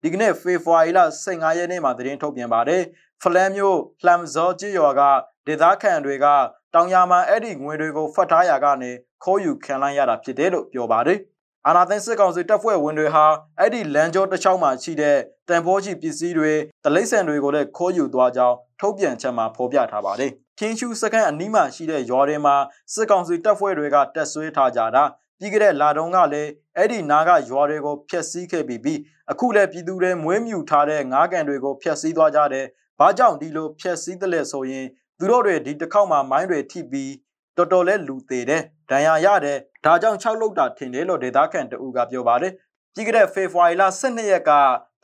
[0.03, 2.83] ဒီကနေ့ဖေဖော်ဝါရီလ15ရက်နေ့မှာသတင်းထုတ်ပြန်ပါတယ်။
[3.23, 5.03] ဖလန်မျိုးလှမ်ဇော်ကြီးရွာက
[5.47, 6.27] ဒေသခံတွေက
[6.75, 8.91] တောင်ယာမှာအဲ့ဒီငွေတွေကိုဖတ်ထားရာကနေ
[9.25, 11.19] ခိုးယူခံလိုက်ရတာဖြစ်တယ်လို့ပြောပါတယ်။
[11.69, 13.27] အာနာသိန်းစစ်ကောင်စီတပ်ဖွဲ့ဝင်တွေဟာ
[13.59, 15.17] အဲ့ဒီလမ်းကျောတစ်ချောင်းမှာရှိတဲ့
[15.49, 16.53] တန်ဖိုးကြီးပစ္စည်းတွေ
[16.85, 22.57] တလိမ့်ဆန်တွေကိုလည်းခိုးယူသွားကြောင်းထုတ်ပြန်ချက်မှာဖော်ပြထားပါတယ်။ခင်းချူစကန်အနီးမှာရှိတဲ့ရွာတွေမှာ
[22.93, 25.05] စစ်ကောင်စီတပ်ဖွဲ့တွေကတက်ဆွဲထားကြတာ
[25.39, 28.99] ပြီးခဲ့တဲ့လာတုန်းကလည်းအဲ့ဒီနားကရွာတွေကိုဖျက်ဆီးခဲ့ပြီးပြီး
[29.31, 32.67] အခုလည်းပြည်သူတွေမွေးမြူထားတဲ့ငါးကန်တွေကိုဖျက်ဆီးသွားကြတယ်။
[33.01, 34.87] ဘာကြောင့်ဒီလိုဖျက်ဆီးတယ်လဲဆိုရင်
[35.19, 37.11] သူတို့တွေဒီတစ်ခေါက်မှာမိုင်းတွေထိပြီး
[37.57, 42.53] တော်တော်လဲလူသေးတယ်။ဒဏ်ရာရတယ်။ဒါကြောင့်6လောက်တာထင်တယ်လို့ဒေသခံတအူကပြောပါတယ်။
[42.95, 44.51] ပြီးခဲ့တဲ့ဖေဖော်ဝါရီလ12ရက်က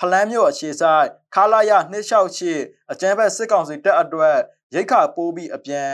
[0.01, 1.73] ဖလန်းမြို့အခြေဆိုင်ခါလာရ
[2.33, 4.37] 268အကျန်းဘက်စစ်ကောင်စီတပ်အတွက်
[4.75, 5.89] ရိတ်ခါပိုးပြီးအပြန်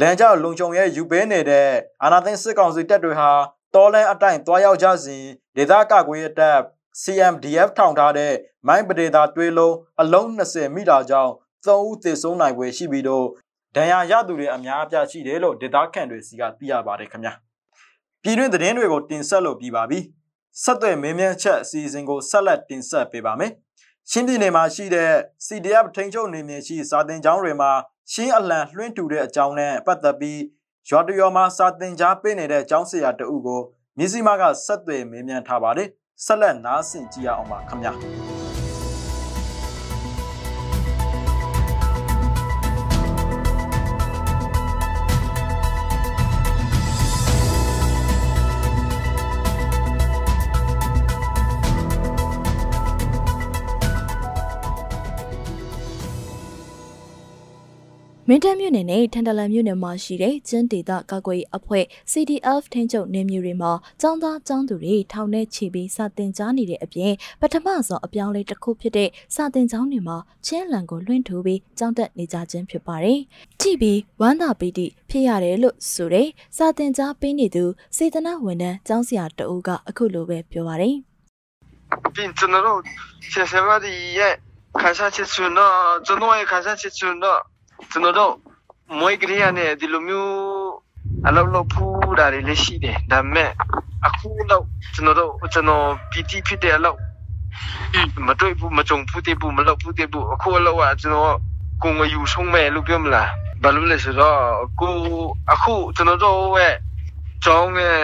[0.00, 1.68] လမ်းကြောက်လုံခြုံရဲယူပေးနေတဲ့
[2.02, 3.30] အာနာသိန်းစစ်ကောင်စီတပ်တွေဟာ
[3.74, 5.24] တော်လန်အတိုင်တွားရောက်ကြစဉ်
[5.56, 6.58] ဒေသကာကွယ်ရေးတပ်
[7.02, 8.32] CMDF ထောင်ထားတဲ့
[8.66, 11.32] မိုင်းပဒေသာတွေးလုံးအလုံး20မိတာကြောင့်
[11.66, 13.26] သုံးဦးသေဆုံးနိုင်ွယ်ရှိပြီးတော့
[13.76, 17.32] ဒဏ်ရာရသူတွေအများအပြားရှိတယ်လို့ဒေသခံတွေစီကသိရပါတယ်ခင်ဗျာ
[18.22, 19.98] ပြည်တွင်းသတင်းတွေကိုတင်ဆက်လို့ပြီးပါပြီ
[20.62, 23.52] ဆက်သွယ်မင်းမြန်းချက်အစီအစဉ်ကိုဆက်လက်တင်ဆက်ပေးပါမယ်
[24.10, 25.10] ချင်းပြည်နယ်မှာရှိတဲ့
[25.46, 27.70] CDF ထိန်းချုပ်နေမြေရှိစာတင်ကျောင်းတွေမှာ
[28.12, 30.40] ရှင်းအလံလွှင့်ထူတဲ့အကြောင်းနဲ့ပတ်သက်ပြီး
[30.88, 33.60] ရွာတရွာမှာစာတင်ကြားပေးနေတဲ့ကျောင်းဆရာတအုပ်ကို
[33.98, 35.88] မြစည်းမကဆက်သွယ်မေးမြန်းထားပါတယ်
[36.24, 37.92] ဆက်လက်နားဆင်ကြည့်ရအောင်ပါခင်ဗျာ
[58.33, 63.71] င်းတပ်မြို့နယ်နဲ့ထန်တလန်မြို့နယ်မှာရှိတဲ့ကျင်းဒေသကာကွယ်ရေးအဖွဲ့ CDF ထင်းချုပ်နေမျိုးတွေမှာ
[64.01, 73.19] ចောင်းသားចောင်းသူတွေထောင်ထဲချီပြီးစာတင်ကြားနေတဲ့အပြင်ပထမဆုံးအပြောင်းလဲတစ်ခုဖြစ်တဲ့စာတင်ကျောင်းတွေမှာချင်းလန်ကိုလွှင့်ထူပြီးចောင်းတက်နေကြခြင်းဖြစ်ပါတယ်။
[73.61, 77.63] ကြည့်ပြီးဝမ်းသာပီတိဖြစ်ရတယ်လို့ဆိုတဲ့စာတင်ကြားပေးနေသူ
[77.97, 80.95] စေတနာဝန်ထမ်းចောင်းဆရာတအုပ်ကအခုလိုပဲပြောပါတယ်။
[82.15, 82.79] ပြင်ကျွန်တော်တို့
[83.31, 84.33] ဆရာဆရာမတွေရဲ့
[84.81, 85.73] ခါစားချစ်စွန်းတော့
[86.05, 87.41] ကျွန်တော်ရဲ့ခါစားချစ်စွန်းတော့
[87.90, 88.32] ကျွန်တော်တို့
[88.98, 90.32] မွေးကလေးရနဲ့ဒီလိုမျိုး
[91.26, 93.50] အလုပ်လုပ်ဖို့ဒါတွေလည်းရှိတယ်ဒါပေမဲ့
[94.06, 94.64] အခုတော့
[94.94, 96.98] ကျွန်တော်တို့ကျွန်တော်ပီတီဖြစ်တဲ့အလုပ်
[98.26, 101.36] မတွေ့ဘူးမကြုံဘူးတဲ့ဘူးမလုပ်ဘူးတဲ့ဘူးအခုအလုပ်ကကျွန်တော်
[101.82, 103.30] ကိုငယူဆုံးမဲ့လို့ပြောမလား
[103.62, 104.40] ဘာလို့လဲဆိုတော့
[104.80, 104.94] ကို
[105.52, 106.74] အခုကျွန်တော်တို့ရဲ့
[107.44, 108.00] ကျောင်းရဲ့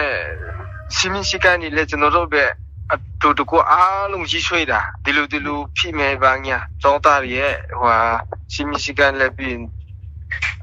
[0.95, 2.43] စီမင်းစီကန်ကြီးလည်းကျွန်တော်တို့ပဲ
[2.93, 7.93] အတူတကူအားလုံးကြီးဆွေးတာဒီလိုဒီလိုဖြစ်မဲ့ဘာညာကျောင်းသားရဲ့ဟို
[8.53, 9.55] စီမင်းစီကန်လည်းပြီး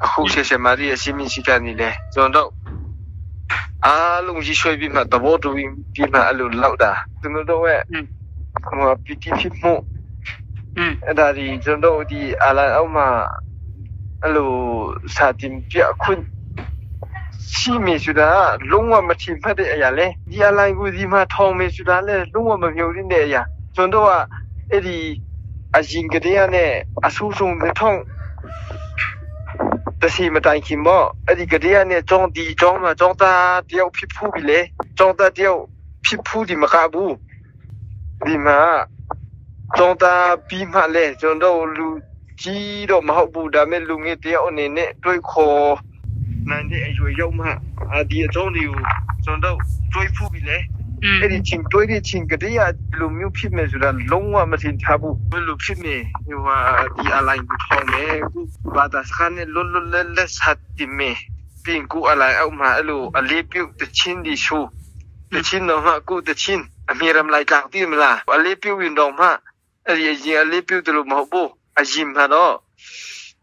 [0.04, 2.76] အခုရှေရှေမာရီရဲ့စီမင်းစီကန်ကြီးလည်းကျွန်တော်တို့
[3.86, 7.80] အားလုံးကြီးဆွေးပြီးမှသဘောတူပြီးမှအဲ့လိုလောက်တာကျွန်တော်တို့ရဲ့
[8.66, 9.72] ဟိုပီတီဖြစ်မှု
[11.06, 13.06] အဲ့ဒါဒီကျွန်တော်တို့ဒီအလာအောက်မှာ
[14.22, 14.52] အဲ့လို
[15.14, 16.22] စာတင်ပြခွင့်
[17.54, 18.30] ရှိမေဆိုတာ
[18.70, 23.42] လုံးဝမထင်ဖက်တဲ့အရာလဲဒီအလိုင်းကိုဒီမှာထောင်မေဆိုတာလဲလုံးဝမမျှော်လင့်တဲ့အရာ
[23.74, 24.11] ကျွန်တော်က
[24.70, 24.98] အဲ့ဒီ
[25.76, 26.72] အရင်ကတည်းကနဲ့
[27.06, 27.98] အဆူဆုံးမထောင်
[30.02, 34.59] တစီမတိုင်ခင်မောအဲ့ဒီကတည်းကနဲ့ကြောင်းဒီကြောင်းမှာကြောင်းသားတယောက်ဖြစ်ဖူးပြီလေ
[34.98, 35.61] ကြောင်းသားတယောက်
[36.06, 37.14] ဖြစ်ဖူးဒီမကဘူး
[38.26, 38.61] ဒီမှာ
[39.76, 41.88] ကြောင်းသားပြီးမှလဲကျွန်တော်လူ
[42.42, 45.68] ကြီးတော့မဟုတ်ဘူးဒါပေမဲ့လူငယ်တယောက်အနေနဲ့တွေးခေါ်
[46.50, 47.46] နိုင်တဲ့အရွယ်ရောက်မှ
[47.94, 48.82] အဒီအကြောင်းတွေကို
[49.24, 49.56] ကျွန်တော်
[49.92, 50.59] တွေးဖူးပြီလေ
[51.20, 52.62] အဲ့ဒီချင်းတွေးတဲ့ချင်းကတည်းက
[52.98, 56.56] လူမျိုးဖြစ်မယ်ဆိုတာလုံးဝမထင်ထားဘူးဘယ်လိုဖြစ်နေဟိုဟာ
[56.96, 58.40] ဒီအလိုက်ကိုထောင်းနေခု
[58.74, 61.11] ဘာသာစခန်းနဲ့လွတ်လွတ်လပ်လပ်ဆက်တင်မေ
[61.64, 64.68] ပြင်ကူအလိုက်အောက်မှာအဲ့လိုအလေးပြုတ်တချင်းဒီရှိုး
[65.35, 69.26] တချင်းတော့မှကိုတချင်းအမေရမလိုက်ကြောက်တိမလားအလေးပြုတ်ရင်တော့မှ
[69.87, 72.54] အဲ့ဒီအရင်အလေးပြုတ်တယ်လို့မဟုတ်ဘူးအရင်မှာတော့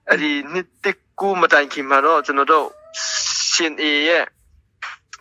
[0.09, 0.85] အဲ့ဒီနှစ်တ
[1.19, 2.67] ကူမတိုင်ခင်မှာတော့ကျွန်တော်တို့
[3.53, 4.25] ရှင်အေရဲ့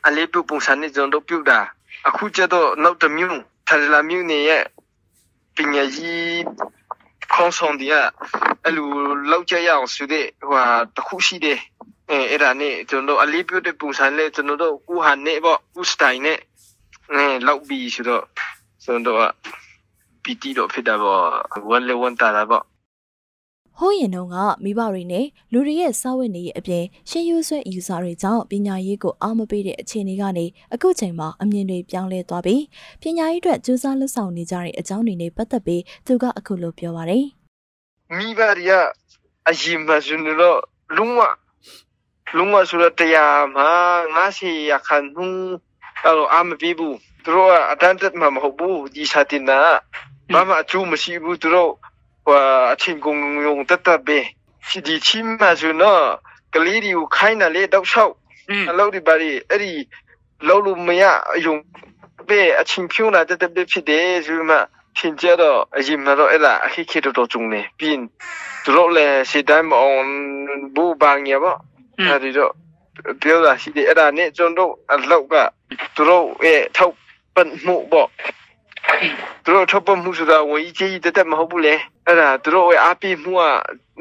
[0.07, 1.61] အလေးပြုတ်ပုံစံနဲ့ကျွန်တော်တို့ပြုတ်တာ
[2.09, 4.65] အခုကျတော့နောက်တစ်မျိုးထရလာမျိုးနေရဲ့
[5.57, 6.43] ပညာကြီး
[7.33, 7.95] ခေါင်းဆောင်တွေက
[8.65, 8.89] အဲ့လို
[9.31, 10.65] လောက်ကြရအောင်ဆိုတဲ့ဟိုဟာ
[10.97, 11.59] တခုရှိတယ်
[12.11, 16.39] အဲအဲ့ဒါနဲ့ကျွန်တော်တို့အလေးပြုတဲ့ပုံစံနဲ့ကျွန်တော်တို့ကူဟန်နဲ့ပေါ့ကူစတိုင်နဲ့
[17.13, 18.25] အဲလောက်ပြီးဆိုတော့
[18.85, 19.53] ကျွန်တော်တို့က
[20.23, 21.25] ပီတီတော့ဖြစ်တာပေါ့
[21.69, 22.65] ဝမ်းလေဝမ်းတာတာပေါ့
[23.79, 32.63] ဟိုးရင်တုန်းကမိဘတွေနဲ့လူတွေရဲ့စာဝတ်နေရေးအပြင်ရှင်းယူဆွဲအယူဆတွေကြောင့်ပညာရေးကိုအားမပေးတဲ့အခြေအနေကနေအခုချိန်မှာအမြင်တွေပြောင်းလဲသွားပြီး
[33.03, 37.25] ပညာရေးအတွက်ကြိုးစားလှုပ်ဆောင်နေကြတဲ့အကြောင်းတွေနဲ့ပတ်သက်ပြီးသူကအခုလိုပြောပါတယ်
[38.17, 38.73] မိဘတွေက
[39.49, 40.61] အရင်မှဆိုတော့
[40.97, 41.21] လုံးဝ
[42.37, 43.71] လုံးဝဆိုတော့တရားမှာ
[44.15, 45.53] ငါစီရခံနှူး
[46.03, 49.59] အဲ့လိုအမပြီးဘူးသူတို့ကအတန်းတက်မှာမဟုတ်ဘူးဒီစာတင်တာ
[50.33, 51.92] ဘာမှအကျိုးမရှိဘူးသူတို့ဟို
[52.73, 53.15] အချင်းကုံ
[53.47, 54.21] ယုံတတ်တဘေ
[54.69, 56.05] စီဒီချင်းမဆိုနော်
[56.55, 58.15] ကလေးတွေကိုခိုင်းတာလေတောက်လျှောက်
[58.71, 59.73] အလုပ်ဒီပါလေအဲ့ဒီ
[60.49, 61.03] လောက်လို့မရ
[61.35, 61.57] အယုံ
[62.29, 64.57] ပဲအချင်းဖြုံးတာတတ်တဘေဖြစ်တယ်ဆိုမှ
[64.97, 68.03] ထင်ကြတော့အရင်မှတော့အဲ့ဒါအခိခိတော်တော်ကျုံနေပြီးရင်
[68.65, 70.07] တို့လည်းစီတိုင်းမအောင်
[70.75, 71.53] ဘူဘာငရပါ
[72.09, 72.53] အဲ့ဒီတော့
[73.21, 75.35] ပြောတာရှိတယ်အဲ့ဒါနဲ့ကျွန်တော်အလောက်က
[75.97, 76.95] တို့ရဲ့ထောက်
[77.35, 78.09] ပံ့မှုပေါ့
[79.45, 81.75] သူတို့ထောက်ပံ့မှုဆိုတာဝင်ကြီးကြီးတက်တက်မဟုတ်ဘူးလေ
[82.07, 83.43] အဲ့ဒါသူတို့ရဲ့အားပေးမှုက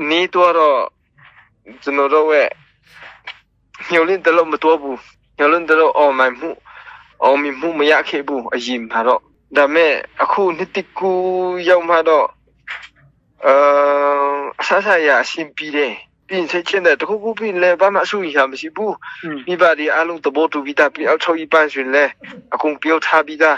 [0.09, 0.79] နေတော့တော့
[1.83, 2.49] ကျွန်တော်တို့ရဲ့
[3.91, 4.99] ညှို့လင်းတလို့မတော်ဘူး
[5.37, 6.49] ညှို့လင်းတလို့အော်မိုင်မှု
[7.23, 9.21] အော်မီမှုမရခဲ့ဘူးအရင်မှာတော့
[9.57, 11.11] ဒါမဲ့အခုနှစ်တကူ
[11.69, 12.27] ရောက်မှတော့
[13.45, 13.53] အဲ
[14.61, 15.93] အဆဆရအရှင်ပြီးတယ်
[16.27, 22.03] ပြင်ချက်ချင်းတဲ့တခုခုပြင်လဲဘာမှအဆူရမရှိဘူးอืมမိဘတွေအားလုံးသဘောတူပြီးသားပြီးအောက်ချုပ်ကြီးပန်းရှင်လဲ
[22.53, 23.57] အကုန်ပြောထားပြီးသား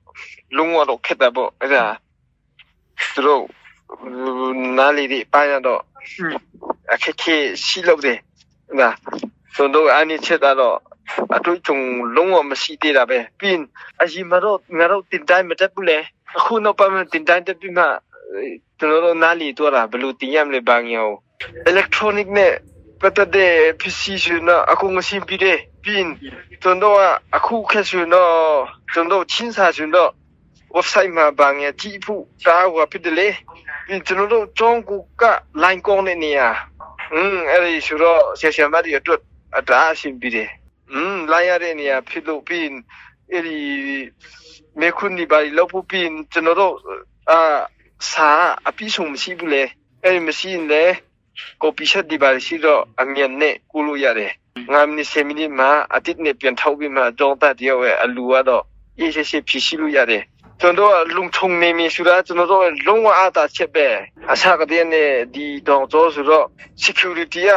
[0.57, 1.83] လုံးဝတော့ခက်တာပေါ့အဲ့ဒါ
[3.13, 3.43] သူတို့
[4.77, 5.81] နားလေဒီပိုင်းတော့
[6.17, 6.35] อืม
[6.93, 7.35] အခက်ခဲ
[7.65, 8.19] ရှိလို့တယ်
[8.79, 8.89] နာ
[9.55, 10.77] ဆိုတော့အနိချက်တော့
[11.35, 11.77] အတွေ့အကြုံ
[12.15, 13.63] လုံးဝမရှိသေးတာပဲပြီးရင်
[14.01, 15.97] အရင်မတော့ငါတို့တင်တိုင်းမတက်ဘူးလေ
[16.37, 17.85] အခုနောက်ပိုင်းမှာတင်တိုင်းတက်ပြီးမှ
[18.77, 21.05] ကျွန်တော်တို့နားလီတော့တာဘယ်လိုတင်ရမလဲဘာငယ်
[21.71, 22.53] electronic နဲ့
[23.01, 26.09] ပတ်သက်တဲ့ PC ဆိုတော့အခုမရှိပြီးတယ်ပြီးရင်
[26.61, 27.01] ကျွန်တော်က
[27.35, 28.33] အခုခက်ဆိုတော့
[28.93, 30.11] ကျွန်တော်ချင်းစာဆိုတော့
[30.76, 33.28] website မှာဘာငယ်ကြည့်ဖို့တားဟောဖြစ်တယ်လေ
[33.88, 35.22] ဒီကျွန်တော်တို့ចောင်းကူက
[35.62, 36.48] လိုင်းကောင်းတဲ့နေရာ
[37.14, 39.20] อืมအဲ့ဒီဆိုတော့ဆရာဆရာမတွေအတွက်
[39.58, 40.50] အတားအဆင်ပြေတယ်
[40.92, 42.76] อืมလိုင်းရတဲ့နေရာဖြစ်လို့ပြီးရင်
[43.30, 43.58] အဲ့ဒီ
[44.80, 46.74] မေခွန်းဒီပါလောက်ဖို့ပြီးရင်ကျွန်တော်တို့
[47.30, 47.40] အာ
[48.10, 48.30] စာ
[48.68, 49.62] အပြည့်စုံမရှိဘူးလေ
[50.02, 50.84] အဲ့ဒီမရှိရင်လေ
[51.62, 54.32] ကိုပီချက်ဒီပါရှိတော့အမြင်နဲ့ကူလို့ရတယ်
[54.72, 58.64] ငါမင်းစမီနီမှာအတိတ်နဲ့ပြန်ထောက်ပြီးမှကြောင်းတတ်တယောက်ရဲ့အလူကတော့
[58.98, 60.22] အေးရှိရှိဖြစ်ရှိလို့ရတယ်
[60.63, 63.87] ကျွန်တော်ကလုံထုံနေပြီဆိုတော့ကျွန်တော်တို့လုံးဝအားသာချက်ပဲ
[64.31, 64.95] အစားကတည်းက
[65.33, 66.45] ဒီတော့ဆိုဆိုတော့
[66.83, 67.51] security က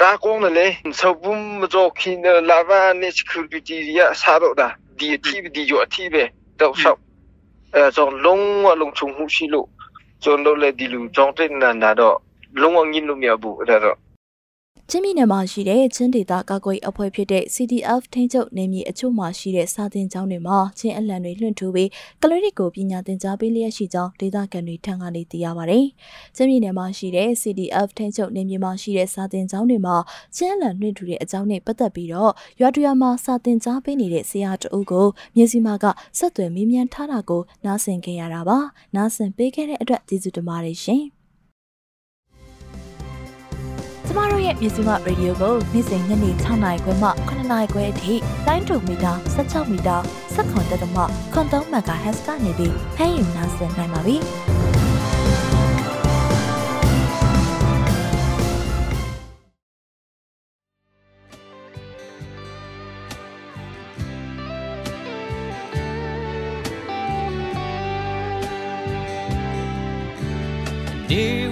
[0.00, 0.66] တာကောင်းတယ်လေ
[1.00, 6.24] စဘုံမတော့ခင်းလာဗာနေ security ရစားတော့တာဒီအထိဒီရောအထိပဲ
[6.60, 7.00] တော့ဆောက်
[7.74, 9.68] အဲဆိုလုံးဝလုံထုံမှုရှိလို့
[10.22, 12.16] ကျွန်တော်လည်းဒီလူကြောင်းတဲ့နန္ဒာတော့
[12.60, 13.98] လုံးဝငင်းလို့မရဘူးအဲ့ဒါတော့
[14.90, 21.88] ချင်းပြည်နယ်မှာရှိတဲ့ချင်းဒေသကာကွယ်ရေးအဖွဲ့ဖြစ်တဲ့ CDF ထိန်းချုပ်နေမြေအချို့မှာရှိတဲ့စာသင်ကျောင်းတွေမှာချင်းအလံတွေလွှင့်ထူပြီး
[22.22, 25.80] ကလရစ်ကိုပညာသင်ကြားပေးလျက်ရှိကြောင်းဒေသခံတွေထံကနေသိရပါဗျ။
[26.36, 29.96] ချင်းပြည်နယ်မှာရှိတဲ့ CDF ထိန်းချုပ်နေမြေမှာရှိတဲ့စာသင်ကျောင်းတွေမှာ
[30.36, 35.84] ချင်းအလံလွှင့်ထူတဲ့အကြောင်းနဲ့ပတ်သက်ပြီးတော့ရွာတရွာမှာစာသင်ကြားပေးနေတဲ့ဆရာတအုပ်ကိုမြေစီမာက
[36.18, 38.58] ဆက်သွယ်မေးမြန်းထားတာကိုနားဆင်ခဲ့ရတာပါ။
[38.96, 41.04] နားဆင်ပေးခဲ့တဲ့အတွက်ကျေးဇူးတင်ပါတယ်ရှင်။
[44.14, 48.14] ကျမတို့ရဲ့ပြည်စုမရေဒီယိုကိုနေ့စဉ်ညနေ6နာရီခွဲမှ9နာရီခွဲအထိ
[48.46, 49.96] တိုင်းတူမီတာ16မီတာ
[50.34, 54.16] 7.3တက်မှခွန်3မဂါဟက်စ်ကနေပြီးဖမ်းယူနိုင်စင်နိုင်ပါပြီ။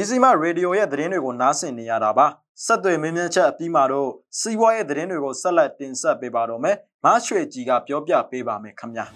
[0.00, 2.26] မြစီမရေဒီယိုရဲ့သတင်းတွေကိုနားဆင်နေရတာပါ
[2.64, 9.06] ဆက်သွယ်မင်းမြတ်ချက်အပြီးမှာတော့စီးပွားရေးသတင်းတွေကိုဆက်လက်တင်ဆက်ပေးပါတော့မယ်မရွှေကြီးကပြောပြပေးပါမယ်ခင်ဗျာ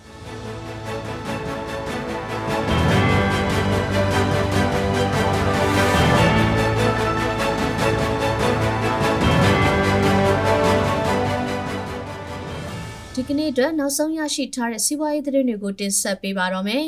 [13.14, 16.86] ဒီကနေ့အတွက်နောက်ဆုံးရရှိထားတဲ့စီးပွားရေးသတင်းတွေကိုတင်ဆက်ပေးပါတော့မယ်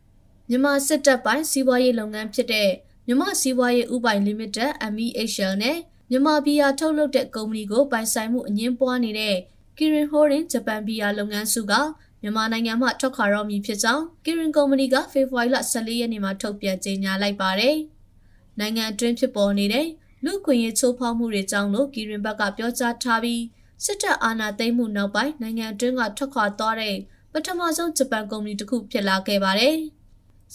[0.48, 2.70] ။မြန်မာစစ်တပ်ပိုင်းစီးပွားရေးလုပ်ငန်းဖြစ်တဲ့
[3.06, 5.78] မြန်မာစီးပွားရေးဥပိုင် Limited MEHL နဲ့
[6.10, 9.36] မြန်မာဘီယာထုတ်လုပ်တဲ့ကုမ္ပဏီကိုပိုင်ဆိုင်မှုအငင်းပွားနေတဲ့
[9.76, 11.72] Kirin Holding ဂျပန်ဘီယာလုပ်ငန်းစုက
[12.22, 17.76] မြန်မာနိုင်ငံမှထွက်ခွာတော့မည်ဖြစ်ကြောင်း Kirin ကုမ္ပဏီကဖေဖော်ဝါရီလ14ရက်နေ့မှာထုတ်ပြန်ကြေညာလိုက်ပါတယ်။
[18.58, 19.86] နိုင်ငံအတွင်းဖြစ်ပေါ်နေတဲ့
[20.24, 23.42] လူ့ခွင့်ရေးချိုးဖောက်မှုတွေကြောင့်လို့ Kirin ဘက်ကပြောကြားထားပြီး
[23.84, 26.96] စစ်တပ်အာဏာသိမ်းမှုနောက်ပိုင်းနိုင်ငံအတွင်းကထွက်ခွာသွားတဲ့
[27.32, 29.76] ပထမဆုံးဂျပန်ကုမ္ပဏီတစ်ခုဖြစ်လာခဲ့ပါတယ်။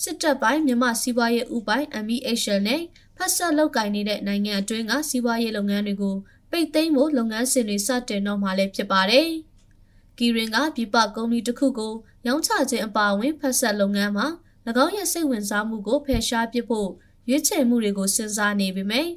[0.01, 2.81] စစ်တပ်ပိုင်းမြန်မာစီးပွားရေးဥပိုင် MEHL နဲ့
[3.17, 6.15] ဖက်ဆက်လုပ်ကိုင်နေတဲ့နိုင်ငံအတွင်းကစီးပွားရေးလုပ်ငန်းတွေကို
[6.51, 9.29] ပိတ်သိမ်းဖို့လုပ်ငန်းစဉ်တွေစတင်တော့မှလည်းဖြစ်ပါတယ်။
[10.17, 11.93] ကီရင်ကပြည်ပကုမ္ပဏီတစ်ခုကို
[12.27, 14.27] ရောင်းချခြင်းအပါအဝင်ဖက်ဆက်လုပ်ငန်းမှာ၎
[14.84, 16.89] င်းရဲ့စိတ်ဝင်စားမှုကိုဖယ်ရှားပစ်ဖို့
[17.29, 19.08] ရွေးချယ်မှုတွေကိုစဉ်းစားနေပေမဲ့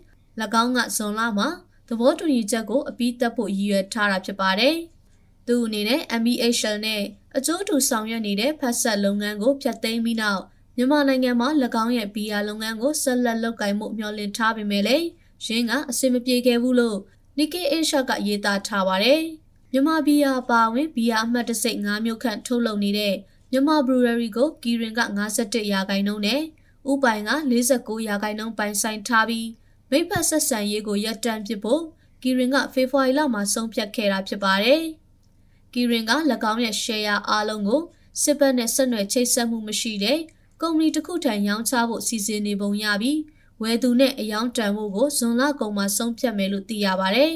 [0.62, 1.48] ၎င်းကဇွန်လမှာ
[1.88, 4.76] သဘောတူညီချက်ကိုအပြီးသတ်ဖို့ရည်ရွယ်ထားတာဖြစ်ပါတယ်။
[5.46, 7.02] သူအနေနဲ့ MEHL နဲ့
[7.36, 10.42] အကျိုးတူဆောင်ရွက်နေတဲ့ဖက်ဆက်လုပ်ငန်းကိုဖျက်သိမ်းပြီးနောက်
[10.80, 11.48] မြန်မာနိုင်ငံမှာ၎
[11.84, 15.06] င်းရဲ့ဘီယာလုပ်ငန်းကိုဆက်လက်လုပ်ကိုင်မှုမျှော်လင့်ထားပေမဲ့လည်း
[15.46, 16.98] ရင်းကအဆင်မပြေခဲ့ဘူးလို့
[17.38, 19.22] Nikkei Asia ကရေးသားထားပါတယ်။
[19.72, 23.14] မြန်မာဘီယာပါဝင်ဘီယာအမှတ်တစိတ်9မြို့ခန့်ထုတ်လုပ်နေတဲ့
[23.50, 26.42] မြန်မာ Brewery ကိုကီရင်က51ရာခိုင်နှုန်းနဲ့
[26.90, 29.48] ဥပိုင်က49ရာခိုင်နှုန်းပိုင်ဆိုင်ထားပြီး
[29.90, 31.82] မိဖက်ဆက်ဆံရေးကိုရပ်တန့်ပစ်ဖို့
[32.22, 34.82] ကီရင်ကဖေဖော်ဝါရီလမှာဆုံးဖြတ်ခဲ့တာဖြစ်ပါတယ်။
[35.72, 36.12] ကီရင်က၎
[36.52, 37.82] င်းရဲ့ share အားလုံးကို
[38.22, 40.20] စစ်ဘက်နဲ့ဆက်နွယ်ချိတ်ဆက်မှုမရှိတဲ့
[40.62, 43.18] ကုမ္ပဏီတစ်ခုထံရောင်းချဖို့စီစဉ်နေပုံရပြီး
[43.62, 47.34] ဝယ်သူနဲ့အယောင်းတန်ဖို့ကိုဇွန်လကုန်မှာဆုံးဖြတ်မယ်လို့သိရပါတယ်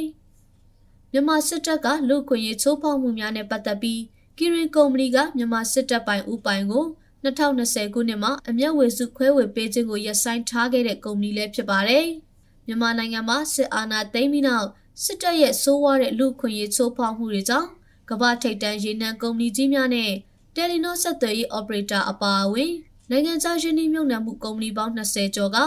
[1.13, 4.01] ။မြန်မာစစ်တပ်ကလူ့ခွင့်ရေးချိုးဖောက်မှုများနဲ့ပတ်သက်ပြီး
[4.39, 6.85] ကီရင်ကုမ္ပဏီကမြန်မာစစ်တပ်ပိုင်ဥပိုင်ကို
[7.25, 12.07] 2020ခုနှစ်မှာအမျက်ဝေစုခွဲဝေပေးခြင်းကိုရပ်ဆိုင်းထားခဲ့တဲ့ကုမ္ပဏီလည်းဖြစ်ပါတယ်။
[12.67, 14.69] မြန်မာနိုင်ငံမှာစစ်အာဏာသိမ်းပြီးနောက်
[15.05, 17.69] စစ်တပ်ရဲ့ဆိုးဝါးတဲ့လူ့ခွင့်ရေးချိုးဖောက်မှုတွေကြောင့်
[18.11, 20.13] ကမ္ဘာထိပ်တန်းရေနံကုမ္ပဏီကြီးများနဲ့
[20.55, 22.73] တယ်လီနောဆက်သွယ်ရေး operator အပါအဝင်
[23.15, 25.59] နိုင်ငံခြားယင်းနှိမ့်မြုပ်နှံမှုကုမ္ပဏီပေါင်း20ကျော်က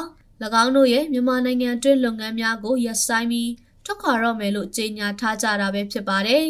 [0.63, 3.51] ၎င်းတို့ရဲ့မြန်မာနိုင်ငံတွင်းလုပ်ငန်းများကိုရပ်ဆိုင်းပြီး
[3.85, 6.47] ထွက်ခွာတော့မယ်လို့ကြေညာထားကြတာပဲဖြစ်ပါတယ်။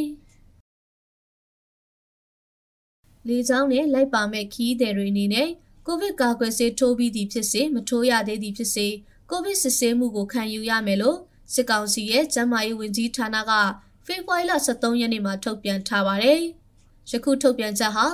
[3.27, 5.49] လေကြောင်းနဲ့လိုက်ပါမဲ့ခီးသည်တွေအနေနဲ့
[5.85, 8.87] ကိုဗစ်ကာကွယ်ဆေးထိုးပြီးသည်ဖြစ်စေမထိုးရသေးသည်ဖြစ်စေ
[9.29, 11.19] ကိုဗစ်စစ်ဆေးမှုကိုခံယူရမယ်လို့
[11.53, 13.51] စစ်ကောင်စီရဲ့ကျန်းမာရေးဝန်ကြီးဌာနက
[14.05, 16.41] ဖေဖော်ဝါရီလ23ရက်နေ့မှာထုတ်ပြန်ထားပါတယ်။
[17.11, 18.05] ယခုထုတ်ပြန်ချက်ဟာ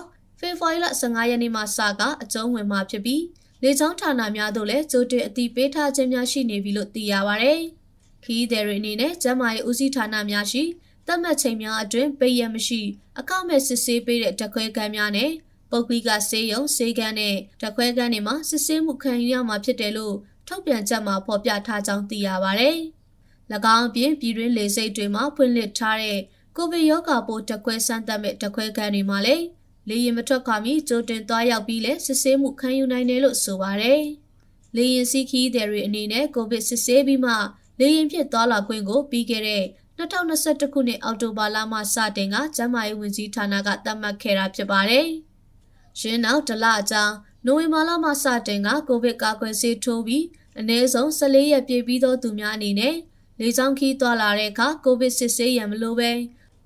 [0.43, 3.23] ဖေဖော်ဝါရီလ15ရက်နေ့မှာစကအကျုံးဝင်မှာဖြစ်ပြီး
[3.63, 7.61] လေကြောင်းဌာနများတို့လည်းကြိုတင်အသိပေးထားခြင်းများရှိနေပြီလို့သိရပါတယ်။
[8.23, 10.63] ခီးသည်တွေအနေနဲ့ကျန်းမာရေးဦးစီးဌာနများရှိ
[11.07, 12.81] သတ်မှတ်ချိန်များအတွင်းပိတ်ရမရှိ
[13.19, 15.31] အကောက်မဲ့စစ်ဆေးပေးတဲ့တက်ခွဲကမ်းများနဲ့
[15.71, 20.15] ပုတ်ကလီကဆေးရုံဆေးကန်းနဲ့တက်ခွဲကန်းတွေမှာစစ်ဆေးမှုခံယူရမှာဖြစ်တယ်လို့
[20.47, 22.69] ထုတ်ပြန်ချက်မှာဖော်ပြထားကြောင်းသိရပါဗျ။၎
[23.75, 26.19] င်းအပြင်ပြည်တွင်းလေဆိပ်တွေမှာဖွင့်လှစ်ထားတဲ့
[26.55, 29.43] ကိုဗစ်ရောဂါပိုးတက်ခွဲစမ်းသပ်မဲ့တက်ခွဲကန်းတွေမှာလည်း
[29.89, 34.03] လေရင်မထွက်ခွာမီကြိုတင်သွားရောက်ပြီးလဲစစ်ဆေးမှုခံယူနိုင်တယ်လို့ဆိုပါရယ်။
[34.75, 37.33] လေရင်စီးခီးတဲ့တွေအနေနဲ့ကိုဗစ်စစ်ဆေးပြီးမှ
[37.79, 39.63] လေရင်ဖြစ်သွားလာခွင့်ကိုပြီးခဲ့တဲ့
[39.97, 45.07] 2021ခုနှစ်အောက်တိုဘာလမှစတင်ကကျန်းမာရေးဝန်ကြီးဌာနကသတ်မှတ်ခဲ့တာဖြစ်ပါတယ်။
[45.99, 47.03] ရင်းနောက်တလအကြာ
[47.45, 50.25] နိုဝင်ဘာလမှစတင်ကကိုဗစ်ကာကွယ်ဆေးထိုးပြီး
[50.59, 52.95] အနည်းဆုံး14ရက်ပြည့်ပြီးသောသူများအနေနဲ့
[53.39, 56.11] လေကြောင်းခီးသွားလာတဲ့အခါကိုဗစ်စစ်ဆေးရန်မလိုဘဲ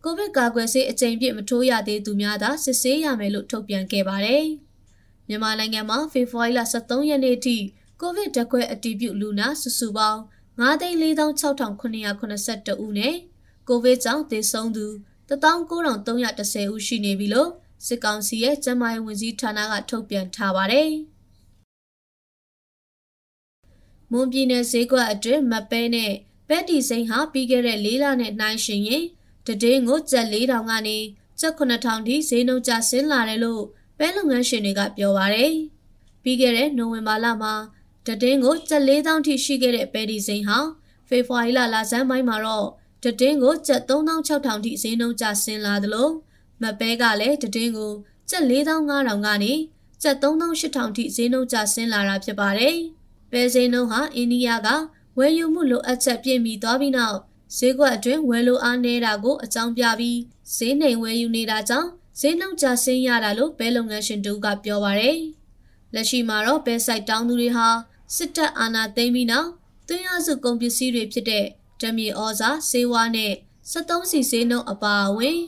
[0.08, 4.46] ကိုဗစ်ကာကွယ်ဆေးအကြိမ်ပြည့်မထိုးရသေးသူများသာစစ်ဆေးရမယ်လို့ထုတ်ပြန်ခဲ့ပါတယ်။
[5.28, 7.56] မြန်မာနိုင်ငံမှာဖေဖော်ဝါရီလ23ရက်နေ့ထိ
[8.02, 10.22] ကိုဗစ်တကွဲအတည်ပြုလူနာစုစုပေါင်း
[10.60, 13.16] 9,46,982ဦးနဲ့
[13.68, 14.86] ကိုဗစ်ကြောင့်သေဆုံးသူ
[15.30, 17.50] 19,310ဦးရှိနေပြီလို့
[17.86, 20.90] စစ်ကောင်စီရဲ့ကျန်းမာရေးဝန်ကြီးဌာနကထုတ်ပြန်ထားပါတယ်။
[24.12, 26.12] မွန်ပြည်နယ်ဈေးကွက်အတွင်းမပဲနဲ့
[26.48, 29.06] ပဲတီစိန်ဟာပြီးခဲ့တဲ့၄လနဲ့နှိုင်းယှဉ်ရင်
[29.48, 30.98] တည်င်းကိုကျပ်4000ကနေ
[31.40, 33.64] ကျပ်9000ထိဈေးနှုန်းကျဆင်းလာတယ်လို့
[33.98, 35.54] ပဲလုပ်ငန်းရှင်တွေကပြောပါတယ်။
[36.24, 37.54] ပြီးခဲ့တဲ့နိုဝင်ဘာလမှာ
[38.06, 40.58] တည်င်းကိုကျပ်4000ထိရှိခဲ့တဲ့ပဲတီစိန်ဟာ
[41.10, 42.68] ဖေဖော်ဝါရီလလဆန်းပိုင်းမှာတော့
[43.04, 46.10] တည်င်းကိုကျပ်3600ထိဈေးနှုန်းကျဆင်းလာသလို
[46.62, 47.94] မပဲကလည်းတည်င်းကို
[48.30, 49.54] ကျပ်4500ကနေ
[50.04, 52.76] ကျပ်3800ထိဈေးနှုန်းကျဆင်းလာတာဖြစ်ပါတယ်။
[53.32, 54.70] ပဲဈေးနှုန်းဟာအိန္ဒိယက
[55.18, 57.20] ဝယ်ယူမှုလိုအပ်ချက်ပြည့်မီသွားပြီးနောက်
[57.58, 60.20] ဈေးကွက်အတွင်းဝယ်လိုအားနည်းတာကိုအကြောင်းပြပြီး
[60.56, 65.20] ဈေးနှိမ်ဝယ်ယူနေတာကြောင့်ဈေးနှုန်းကျဆင်းရတာလို့ပဲလုပ်ငန်းရှင်တို့ကပြောပါရယ်
[65.94, 67.68] လက်ရှိမှာတော့ပဲဆိုင်တောင်းသူတွေဟာ
[68.16, 69.50] စစ်တပ်အာဏာသိမ်းပြီးနောက်
[69.88, 71.46] သွင်းရစုကုန်ပစ္စည်းတွေဖြစ်တဲ့
[71.82, 73.34] ဓမြေဩဇာဆေးဝါးနဲ့
[73.72, 75.40] 73စီဈေးနှုန်းအပါအဝင်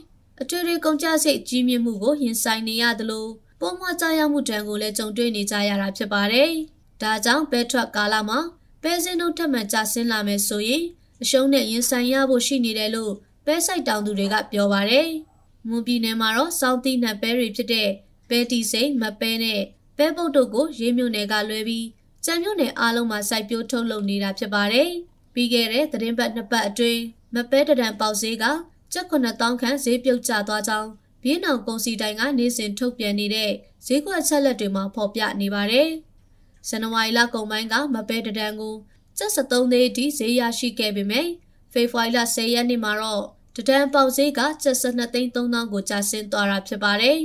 [0.42, 3.28] အထွေထွေကုန်ကျစရိတ်ကြီးမြင့်မှုကိုရင်ဆိုင်နေရသလို
[3.62, 6.52] ပုံမှန်ကြရမှုတံကိုလည်းကြုံတွေ့နေကြရတာဖြစ်ပါတယ်။
[7.02, 8.40] ဒါကြောင့်ပဲထွက်ကာလမှာ
[8.82, 10.84] ပဲစင်းနှုတ်ထက်မှန်ကျဆင်းလာမယ်ဆိုရင်
[11.22, 13.14] အရှုံးနဲ့ရင်ဆိုင်ရဖို့ရှိနေတယ်လို့
[13.46, 15.08] ပဲဆိုင်တောင်သူတွေကပြောပါတယ်။
[15.68, 17.90] မွန်ပြည်နယ်မှာတော့စောင်းတိနတ်ပဲတွေဖြစ်တဲ့
[18.30, 19.62] ပဲတီစိန်မပဲနဲ့
[19.98, 21.88] ပဲပုတ်တို့ကိုရေးမြို့နယ်ကလွဲပြီး
[22.26, 24.90] ကြံမြို့နယ်အားလုံးမှာစိုက်ပျိုးထုတ်လုပ်နေတာဖြစ်ပါတယ်။
[25.34, 27.02] ပြီးခဲ့တဲ့သတင်းပတ်နှစ်ပတ်အတွင်း
[27.36, 28.46] မပဲတံပေါက်ဈေးက
[28.94, 30.90] ကျပ်9000ခန့်ဈေးပြုတ်ကျသွားကြောင်း
[31.24, 33.52] ဘင်းအောင်ကုန်စီတိုင်ကနေ့စဉ်ထုတ်ပြန်နေတဲ့
[33.86, 35.90] ဈေးကွက်ချက်လက်တွေမှာဖော်ပြနေပါတယ်။
[36.68, 38.76] ဇန်နဝါရီလကုန်ပိုင်းကမပဲတံကို
[39.18, 41.30] ကျပ်73သိန်းအထိဈေးရရှိခဲ့ပေမယ့်
[41.74, 43.24] ဖေဖော်ဝါရီလ10ရက်နေ့မှာတော့
[43.56, 47.20] တဒံပေါက်ဈေးကကျပ်12သိန်း3000ကိုကျဆင်းသွားတာဖြစ်ပါတယ်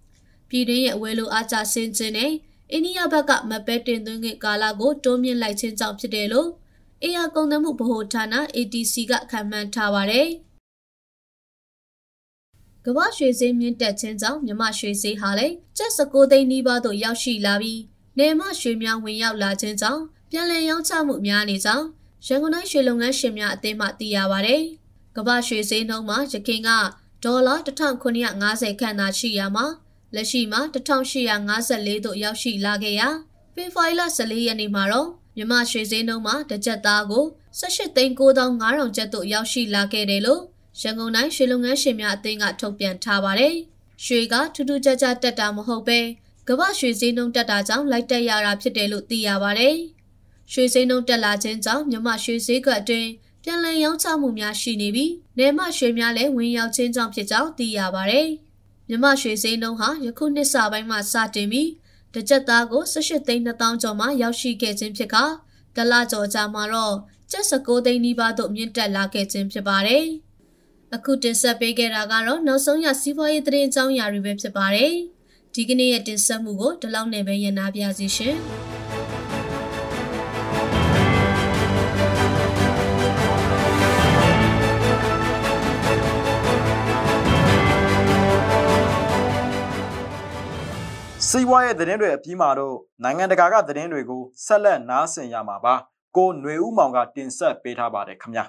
[0.48, 2.32] ။ပြည်တွင်းရဲ့အဝယ်လိုအားကျဆင်းခြင်းနဲ့
[2.70, 6.48] အိန္ဒိယဘက်ကမပဲတင်သွင်းခွင့်ကာလကိုတိုးမြင့်လိုက်ခြင်းကြောင့်ဖြစ်တယ်လို့
[7.02, 8.24] အေယာကုန်သွယ်မှုဗဟိုဌာန
[8.56, 10.28] ATC ကခန့်မှန်းထားပါတယ်။
[12.84, 17.80] ကမ္ဘာရွှေဈေးမြင့်တက်ခြင်းကြောင့်မြမရွှေဈေးဟာလည်းကျပ်19သိန်းနီးပါးသို့ရောက်ရှိလာပြီး
[18.18, 20.04] နေမရွှေများဝင်ရောက်လာခြင်းကြောင့်
[20.36, 21.86] ပြန်လည်ရောင်းချမှုများနေကြောင်း
[22.26, 24.56] ရန်ကုန်တိုင်းရွှေလုပ်ငန်းရှင်များအသင်းမှသိရပါဗျ။
[25.16, 26.70] ကမ္ဘာရွှေဈေးနှုန်းမှာရခင်က
[27.24, 29.66] ဒေါ်လာ1950ခန့်သာရှိရမှာ
[30.14, 33.08] လက်ရှိမှာ1854သို့ရောက်ရှိလာခဲ့ရာ
[33.54, 37.24] ဖေဖော်ဝါရီလ14ရက်နေ့မှာတော့မြမရွှေဈေးနှုန်းမှာတစ်ကြက်သားကို
[37.60, 40.42] 18သိန်း9500ကျပ်သို့ရောက်ရှိလာခဲ့တယ်လို့
[40.80, 43.54] ရန်ကုန်တိုင်းရွှေလုပ်ငန်းရှင်များအသင်းကထုတ်ပြန်ထားပါတယ်။
[44.04, 46.00] ရွှေကထူးထူးခြားခြားတက်တာမဟုတ်ပဲ
[46.48, 49.76] ကမ္ဘာရွှေဈေးနှုန်းတက်တာကြောင့်လိုက်တက်ရတာဖြစ်တယ်လို့သိရပါတယ်။
[50.52, 53.10] ရွှေဈေးနှုန်းတက်လာခြင်းကြောင့်မြမရွှေဈေးကွက်အတွင်း
[53.42, 58.28] ပြန်လည်ရောင်းချမှုများရှိနေပြီးနေမရွှေများလည်းဝင်ရောက်ခြင်းကြောင့်ဖြစ်ကြောင်းသိရပါတယ်။
[58.88, 61.70] မြမရွှေဈေးနှုန်းဟာယခုနှစ်စပိုင်းမှာစတင်ပြီး
[62.14, 65.16] တကြက်သားကို18သိန်း2000ကျော်မှရောက်ရှိခဲ့ခြင်းဖြစ်က
[65.76, 66.96] ဒလကျော်ကြာမှာတော့
[67.30, 70.06] ကျပ်19သိန်းနီးပါးသို့မြင့်တက်လာခဲ့ခြင်းဖြစ်ပါတယ်။
[70.94, 74.92] အခုတင်ဆက်ပေးခဲ့တာကတော့နောက်ဆုံးရစီးပွားရေးသတင်းအကြောင်းအရာတွေပဲဖြစ်ပါတယ်။
[75.54, 78.38] ဒီကနေ့ရဲ့တင်ဆက်မှုကိုဒီလောက်နဲ့ပဲရနာပြစီရှင်။
[91.36, 95.74] စီးပွားရေးသတင်းတွေအပြီးမှာတော့နိုင်ငံတကာကသတင်းတွေကိုဆက်လက်နားဆင်ရမှာပါ
[96.16, 98.44] ကိုຫນွေဦးမောင်ကတင်ဆက်ပေးထားပါတယ်ခင်ဗျာ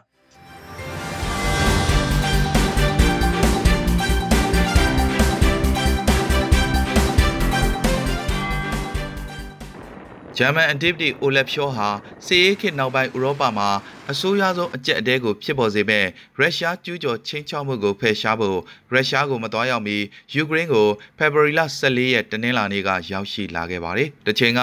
[10.38, 11.88] ဂျာမန်အန်တီဗတီအိုလက်ဖြောဟာ
[12.26, 13.70] စီးရေးခေတ်နောက်ပိုင်းဥရောပမှာ
[14.12, 16.06] အဆိုးရွားဆုံးအကြက်အတဲကိုဖြစ်ပေါ်စေမဲ့
[16.38, 18.58] ရုရှားကျူးကျော်ချင်းချောက်မှုကိုဖယ်ရှားဖို့
[18.92, 19.98] ရုရှားကိုမတော်ရောက်မီ
[20.34, 20.88] ယူကရိန်းကို
[21.18, 24.62] ဖေဖော်ဝါရီလ14ရက်တနင်္လာနေ့ကရောက်ရှိလာခဲ့ပါတယ်။တချိန်က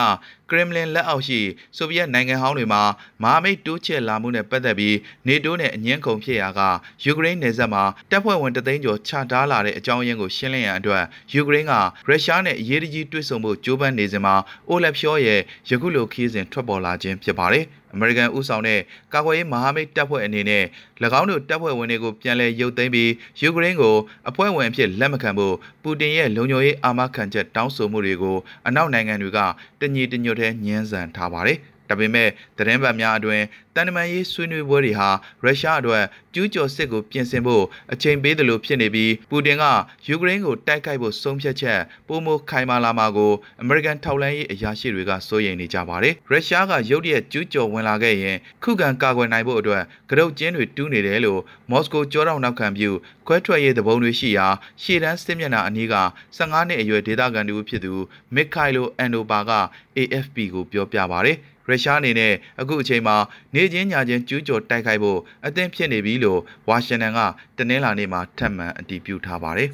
[0.51, 1.41] ကရင်မလင်လက်အောက်ရှိ
[1.77, 2.83] ဆိုဗီယက်နိုင်ငံဟောင်းတွေမှာ
[3.23, 6.61] မဟာမိတ်တိုးချဲ့လာမှုနဲ့ပတ်သက်ပြီးနေတိုးနဲ့အငင်းခုန်ဖြစ်ရာက
[7.05, 11.75] ယူကရိန်းနယ်စပ်မှာတပ်ဖွဲ့ဝင်တသိန်းကျော်ချထားလာတဲ့အကြောင်းရင်းကိုရှင်းလင်းရန်အတွက်ယူကရိန်းက
[12.09, 14.35] ရုရှားနဲ့အရေးတကြီးတွေ့ဆုံဖို့ကြိုးပမ်းနေစဉ်မှာ
[14.69, 15.41] အိုလက်ဖြောရဲ့
[15.71, 18.81] ယခုလိုခီးစဉ်ထွက်ပေါ်လာခြင်းဖြစ်ပါတယ်။ အမေရိကန်ဥဆောင်တဲ့
[19.13, 20.65] ကာကွယ်ရေးမဟာမိတ်တပ်ဖွဲ့အနေနဲ့၎
[21.21, 23.97] င်းတို့တပ်ဖွဲ့ဝင်တွေကိုပြန်လည်ရုပ်သိမ်းပြီးယူကရိန်းကို
[24.29, 28.37] အဖွဲ့ဝင်အဖြစ်လက်မခံဖို့ပူတင်ရဲ့လုံခြုံရေးအာမခံချက်တောင်းဆိုမှုတွေကို
[28.67, 29.39] အနောက်နိုင်ငံတွေက
[29.81, 31.59] တညီတညွတ်ထဲညှင်းဆန်ထားပါတယ်။
[31.93, 32.29] ဒါပေမဲ့
[32.59, 33.43] သတင်းပတ်များအတွင်
[33.77, 35.09] တန်တမန်ရေးဆွေးနွေးပွဲတွေဟာ
[35.45, 39.65] ရုရှားအတွက်ကျူးကျော်စစ်ကိုပြင်ဆင်ဖို့အချိန်ပေးတယ်လို့ဖြစ်နေပြီးပူတင်က
[40.07, 43.33] ယူကရိန်းကိုတိုက်ခိုက်ဖို့ဆုံးဖြတ်ချက်ပုံမခိုင်မာလာမှာကို
[43.63, 51.41] အမေရိကန်ထောက်လှမ်းရေးအရာရှိတွေကစိုးရိမ်နေကြပါတယ်။ရုရှားကရုတ်တရက်ကျူးကျော်ဝင်လာခဲ့ရင်ခုခံကာကွယ်နိုင်ဖို့အတွက်ကရုတ်ကျင်းတွေတူးနေတယ်လို့
[51.71, 52.91] မော်စကိုကြောတောင်နောက်ခံပြု
[53.27, 54.47] ခွဲထွက်ရေးသဘုံတွေရှိရာ
[54.83, 55.95] ရှေ့တန်းစစ်မျက်နှာအနီးက
[56.37, 57.93] 15နှစ်အရွယ်ဒေသခံတူဖြစ်သူ
[58.35, 59.53] မစ်ခိုင်လိုအန်နိုဘာက
[59.99, 61.39] AFP ကိုပြောပြပါတယ်။
[61.69, 63.17] ရုရှားအနေနဲ့အခုအချိန်မှာ
[63.55, 67.21] နေချင်းညာချင်းကျူးကျော်တိုက်ခိုက်ဖို့အသင့်ဖြစ်နေပြီလို့ဝါရှင်တန်က
[67.57, 69.71] တနင်္လာနေ့မှာထပ်မံအတည်ပြုထားပါတယ်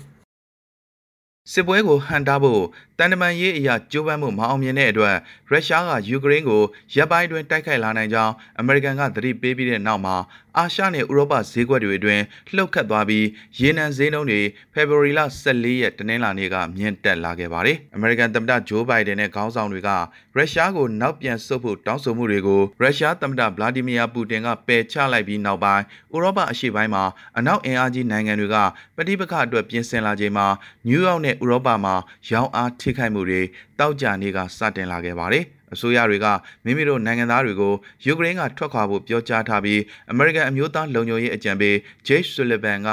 [1.53, 2.63] စစ်ပွဲကိုဟန်တာဖို့
[2.99, 5.17] တန်တမန်ရေးအရာကြိုးပမ်းမှုမအောင်မြင်တဲ့အတွက်
[5.49, 6.63] ရုရှားကယူကရိန်းကို
[6.95, 10.17] ရပ်ပိုင်းတွင်တိုက်ခိုက်လာနိုင်ကြောင်းအမေရိကန်ကသတိပေးပြီးတဲ့နောက်မှာ
[10.59, 12.23] အာရှနဲ့ဥရောပဈေးကွက်တွေအတွင်း
[12.55, 13.27] လှုပ်ခတ်သွားပြီး
[13.61, 14.41] ရေနံဈေးနှုန်းတွေ
[14.75, 19.91] ဖေဖော်ဝါရီလ14ရက်တနင်္လာနေ့ကမြင့်တက်လာခဲ့ပါတယ်။အမေရိကန်သမ္မတဂျိုးဘိုင်ဒန်နဲ့ခေါင်းဆောင်တွေက
[20.37, 25.85] ရုရှားကိုနောက်ပြန်ဆုတ်ဖို့တောင်းဆိုမှုတွေကိုရုရှားသမ္မတဗလာဒီမီယာပူတင်ကပယ်ချလိုက်ပြီးနောက်ပိုင်း
[26.15, 27.05] ဥရောပအရှေ့ပိုင်းမှာ
[27.39, 28.57] အနောက်အင်အားကြီးနိုင်ငံတွေက
[28.97, 30.47] ပဋိပက္ခအတွက်ပြင်ဆင်လာချိန်မှာ
[30.87, 31.95] နယူးယောက်နဲ့ဥရောပမှာ
[32.31, 33.43] ရောင်းအားထိခိုက်မှုတွေ
[33.79, 36.27] တောက်ကြနေကစတင်လာခဲ့ပါတယ်။ အစိုးရတွေက
[36.65, 37.75] မိမိတို့နိုင်ငံသားတွေကို
[38.07, 42.91] ယူကရိန်းကထွက်ခွာဖို့ပြောကြားထားပြီးအမေရိကန်အမျိုးသားလုံခြုံရေးအကြံပေးဂျေ့ဆူလီဗန်က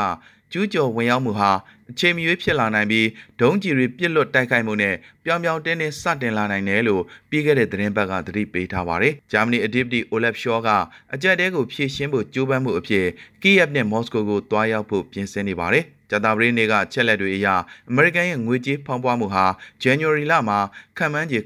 [0.52, 1.52] ကျူးကျော်ဝင်ရောက်မှုဟာ
[1.92, 3.08] အချိန်မရွေးဖြစ်လာနိုင်ပြီး
[3.42, 4.96] ဒုံးကျည်တွေပြစ်လွတ်တိုက်ခိုက်မှုနဲ့
[5.26, 10.70] ပြောင်ပြောင်တင်းတင်းစတင်လာနိုင်တယ်လို့ပြီးခဲ့တဲ့သတင်းပတ်ကသတိပေးထားပါတယ်။ဂျာမနီအဒစ်တီအိုလက်ရှော့က
[11.14, 13.06] အကြက်တဲကိုဖြည့်ရှင်းဖို့ကြိုးပမ်းမှုအဖြစ်
[13.44, 17.48] ကီယက်နဲ့မော်စကိုကိုတွားရောက်ဖို့ပြင်ဆင်နေပါတယ်။ ဂျာတာပရီနေကချက်လက်တွေအရ
[17.90, 19.46] အမေရိကန်ရဲ့ငွေကြေးဖောင်းပွားမှုဟာ
[19.84, 20.60] January လမှာ
[20.98, 21.40] ခံမှန်းခြေ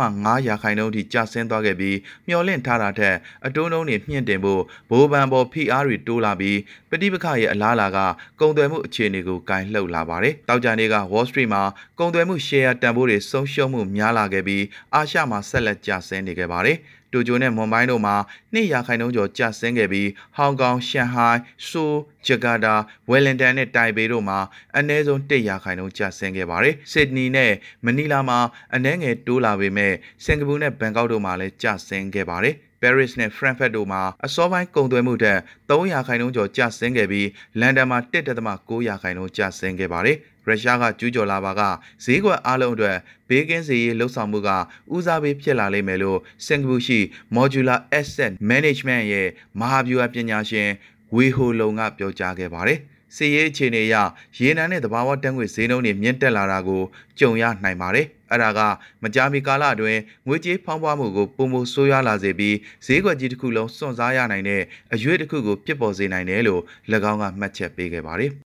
[0.00, 1.96] 9.5ရာခိုင်နှုန်းထိကျဆင်းသွားခဲ့ပြီး
[2.26, 6.58] မျှော်လင့်ထားတာထက်အတိုးနှုန်းတွေမြင့်တင်ဖို့ဘိုးဘန်ပေါ်ဖိအားတွေတိုးလာပြီး
[6.90, 7.98] ပဋိပက္ခရဲ့အလားအလာက
[8.40, 11.62] ကုန်သွယ်မှုအခြေအနေကိုကင်လှုပ်လာပါတယ်။တောက်ကြနေက Wall Street မှာ
[11.98, 16.78] ကုန်သွယ်မှု share တန်ဖိုးတွေဆုံးရှုံးမှုများလာခဲ့ပြီးအာရှမှာဆက်လက်ကျဆင်းနေခဲ့ပါတယ်။
[17.12, 18.16] တိုကျိုနဲ့မွန်ဘိုင်းတို့မှာ
[18.52, 21.38] နှစ်ရာခိုင်နှုန်းကျော်ကျဆင်းခဲ့ပြီးဟောင်ကောင်၊ရှန်ဟိုင်း၊
[21.68, 21.94] ဆိုး၊
[22.26, 22.74] ဂျကာတာ၊
[23.08, 24.38] ဝယ်လင်တန်နဲ့တိုင်ပေတို့မှာ
[24.76, 27.52] အနည်းဆုံး1ရာခိုင်နှုန်းကျဆင်းခဲ့ပါတယ်။ဆစ်ဒနီနဲ့
[27.84, 28.38] မနီလာမှာ
[28.74, 29.92] အနည်းငယ်တိုးလာပေမဲ့
[30.24, 37.28] စင်ကာပူနဲ့ဘန်ကောက်တို့မှာလည်းကျဆင်းခဲ့ပါတယ်။ Paris နဲ့ Frankfurt တို့မှာအစောပိုင်းကုန်သွယ်မှုထက်300ခိုင်နှုန်းကျော်ကျဆင်းခဲ့ပြီး
[37.60, 40.16] လန်ဒန်မှာ1.900ခိုင်နှုန်းကျဆင်းခဲ့ပါတယ်။
[40.46, 41.62] ရုရှားကကျူးကျော်လာပါက
[42.04, 42.96] ဈေးကွက်အလုံးအတွက်
[43.28, 44.50] ဘေးကင်းစေရေးလှုပ်ဆောင်မှုက
[44.94, 46.98] ဦးစားပေးဖြစ်လာလိမ့်မယ်လို့စင်ကာပူရှိ
[47.36, 49.28] Modular Asset Management ရဲ့
[49.60, 50.68] မဟာဗျူဟာပညာရှင်
[51.14, 52.80] ဝေဟိုလုံကပြောကြားခဲ့ပါတယ်။
[53.16, 53.96] စီရေးအခြေအနေအရ
[54.38, 56.82] ရေနံနဲ့သဘာဝတန်းငွေဈေးနှုန်းတွေမြင့်တက်လာတာကို
[57.18, 58.60] ကြုံရနိုင်ပါတယ်။အဲ့ဒါက
[59.02, 62.56] မကြာမီကာလအတွင်းငွေကြေးဖောင်းပွားမှုကိုပုံမဆိုးရွားလာစေပြီး
[62.86, 64.62] ဈေးကွက်ကြီးတစ်ခုလုံးစွန့်စားရနိုင်တဲ့
[64.94, 66.62] အရွေးတစ်ခုကိုဖြစ်ပေါ်စေနိုင်တယ်လို့၎
[67.10, 68.32] င်းကမှတ်ချက်ပေးခဲ့ပါတယ်။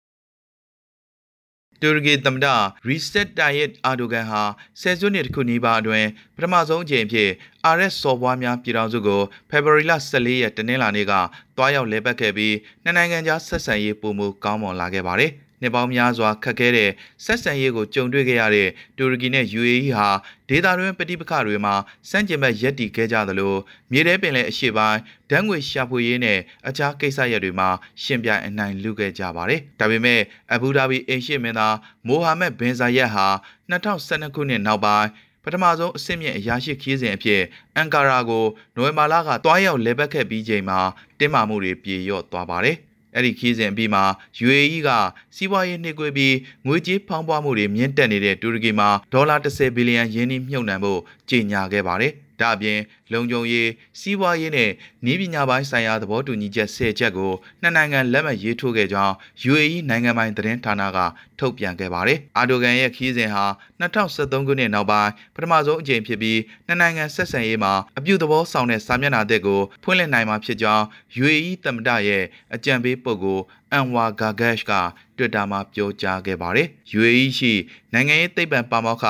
[1.84, 2.48] တူရကီသမ္မတ
[2.88, 4.42] ရီစတက်တိုင်ယက်အာဒိုဂန်ဟာ
[4.82, 7.30] ဆယ်စုနှစ်တစ်ခုနီးပါးအတွင်းပထမဆုံးအကြိမ်ဖြစ်
[7.76, 11.14] RS စော်ဘွားများပြည်ထောင်စုကိုဖေဖော်ဝါရီလ14ရက်တနင်္လာနေ့က
[11.58, 15.32] တွားရောက်လဲပတ်ခဲ့ပြီးနှစ်နိုင်ငံကြားဆက်ဆံရေးပုံမူကောင်းမွန်လာခဲ့ပါတယ်။
[15.64, 16.90] နှစ်ပေါင်းများစွာခက်ခဲတဲ့
[17.26, 20.10] ဆက်ဆံရေးကိုကြုံတွေ့ခဲ့ရတဲ့တူရကီနဲ့ UAE ဟာ
[20.50, 21.76] ဒေသတွင်းပဋိပက္ခတွေမှာ
[22.10, 23.56] စန့်ကျင်ဘက်ရပ်တည်ခဲ့ကြသလို
[23.92, 25.00] မြေထဲပင်လယ်အရှေ့ပိုင်း
[25.30, 27.70] ဓာတ်ငွေရှာဖွေရေးနဲ့အခြားကိစ္စရပ်တွေမှာ
[28.04, 30.22] ရှင်ပြိုင်အနိုင်လူခဲ့ကြပါတယ်။ဒါပေမဲ့
[30.54, 31.76] အဘူဒါဘီအိမ်ရှိမင်းသား
[32.08, 33.28] မိုဟာမက်ဘင်ဇာယက်ဟာ
[33.72, 35.10] 2012ခုနှစ်နောက်ပိုင်း
[35.44, 37.42] ပထမဆုံးအဆင့်မြင့်အရာရှိခီးစဉ်အဖြစ်
[37.76, 38.46] အန်ကာရာကို
[38.76, 40.80] နိုဝင်ဘာလကတွားရောက်လဲပတ်ခဲ့ပြီးချိန်မှာ
[41.20, 42.78] တင်းမာမှုတွေပြေလျော့သွားပါတယ်။
[43.16, 44.04] အဲ့ဒီခီးစဉ်အပြီးမှာ
[44.46, 44.90] UAE က
[45.36, 46.36] စီးပွားရေးနှိကွေးပြီး
[46.68, 51.00] ငွေကြေးဖောင်းပွားမှုတွေမြင့်တက်နေတဲ့တူရကီမှာဒေါ်လာ10ဘီလီယံယင်းနှမြုပ်နှံဖို့
[51.30, 52.80] ကြေညာခဲ့ပါတယ်။ ဒါအပြင်
[53.14, 53.70] လုံခြုံရေး
[54.00, 54.72] စီးပွားရေးနဲ့
[55.06, 59.14] နည်းပညာပိုင်းဆိုင်ရာသဘောတူညီချက်၁၀ချက်ကိုနှစ်နိုင်ငံလက်မှတ်ရေးထိုးခဲ့ကြောင်း
[59.52, 60.98] UAE နိုင်ငံပိုင်သတင်းဌာနက
[61.40, 63.46] ထုတ်ပြန်ခဲ့ပါတယ်။အာဒိုဂန်ရဲ့ခီးစဉ်ဟာ
[63.82, 70.84] 2023ခုနှစ်နောက်ပိုင်းပထမဆုံးအကြိမ်ဖြစ်ပြီးနှစ်နိုင်ငံဆက်ဆံရေးမှာအပြုသဘောဆောင်တဲ့စာမျက်နှာသစ်ကိုဖွင့်လှစ်နိုင်မှာဖြစ်ကြောင်း
[71.22, 72.24] UAE သမ္မတရဲ့
[72.56, 74.74] အကြံပေးပုဂ္ဂိုလ်အန်ဝါဂါဂက်ရှ်က
[75.18, 76.68] Twitter မှာပြောကြားခဲ့ပါတယ်။
[76.98, 77.54] UAE ရှိ
[77.94, 79.06] နိုင်ငံရေးသိပ္ပံပါမောက္ခ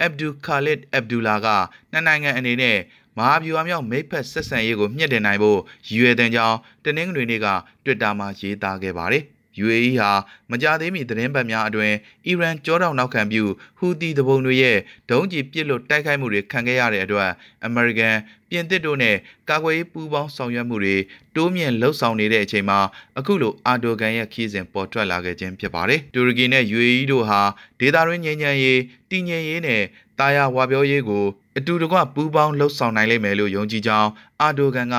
[0.00, 1.46] အက်ဗ်ဒူခါလစ်အက်ဗ်ဒူလာက
[1.92, 2.78] နှစ်နိုင်ငံအနေနဲ့
[3.16, 7.48] မဟာဗျူဟာမြောက်မိတ်ဖက်ဆက်ဆံရေးကိုမြင့်တင်နိုင်ဖို့ရည်ရွယ်တဲ့ကြောင်းတနင်္ဂနွေနေ့က
[7.84, 9.24] Twitter မှာရေးသားခဲ့ပါတယ်။
[9.64, 10.10] UAE ဟာ
[10.50, 11.92] မကြသေးမီသတင်းပတ်များအတွင်
[12.26, 13.42] အီရန်ကြောတောင်နောက်ခံပြု
[13.78, 14.78] ဟူသီတဘုံတွေရဲ့
[15.10, 17.30] ဒုံးကျည်ပစ်လွတ်တိုက်ခိုက်မှုတွေခံခဲ့ရတဲ့အတွက်
[17.64, 18.16] အမေရိကန်
[18.50, 19.16] ပြင်သစ်တို့နဲ့
[19.50, 20.96] ကာကွယ်ရေးပူးပေါင်းဆောင်ရွက်မှုတွေ
[21.36, 22.78] တိုးမြင့်လှုပ်ဆောင်နေတဲ့အချိန်မှာ
[23.18, 27.40] အခုလိုအာဒိုဂန်ရဲ့ခီးစဉ်ပေါ်ထွက်လာခဲ့ခြင်းဖြစ်ပါတယ်။တူရကီနဲ့ UAE တို့ဟာ
[27.80, 28.80] ဒေသတွင်းငြိမ်းချမ်းရေး
[29.10, 29.82] တည်ငြိမ်ရေးနဲ့
[30.20, 31.26] တာယာဝါပြောရေးကို
[31.58, 34.96] အတူတကွပူးပေါင်းလှုပ်ဆောင်နိုင်လိမ့်မယ်လို့ယုံကြည်ကြောင်းအာဒိုဂန်က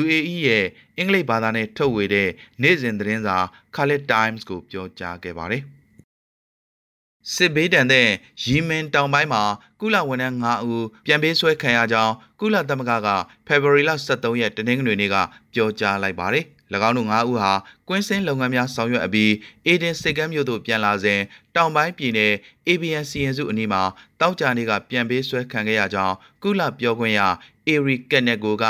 [0.00, 0.66] UAE ရဲ့
[0.98, 2.28] အင်္ဂလိပ်ဘာသာနဲ့ထုတ်ဝေတဲ့
[2.62, 3.36] နေ့စဉ်သတင်းစာ
[3.74, 5.62] Khalid Times ကိုပြောကြားခဲ့ပါတယ်။
[7.34, 8.08] စစ်ဘေးတန်တဲ့
[8.44, 9.42] ယီမင်တောင်ပိုင်းမှာ
[9.80, 13.08] ကုလဝန်ထမ်း9ဦးပြန်ပေးဆွဲခံရကြောင်းကုလသမဂ္ဂက
[13.46, 15.16] ဖေဖော်ဝါရီလ23ရက်တနင်္ဂနွေနေ့က
[15.54, 16.44] ပြောကြားလိုက်ပါတယ်။၎
[16.88, 17.52] င်းတို့၅ဦးဟာ
[17.88, 19.32] ကွင်းစင်းလုပ်ငန်းများဆောင်ရွက်အပြီး
[19.66, 21.20] အေဒင်စိတ်ကမ်းမြို့သို့ပြန်လာစဉ်
[21.56, 22.32] တောင်ပိုင်းပြည်နယ်
[22.68, 23.82] ABN စီရင်စုအနီးမှာ
[24.20, 27.20] တောက်ကြနေကပြန်ပေးဆွဲခံခဲ့ရကြောင်းကုလပြောခွင့်ရ
[27.68, 28.64] အေရီကက်နက်ကိုက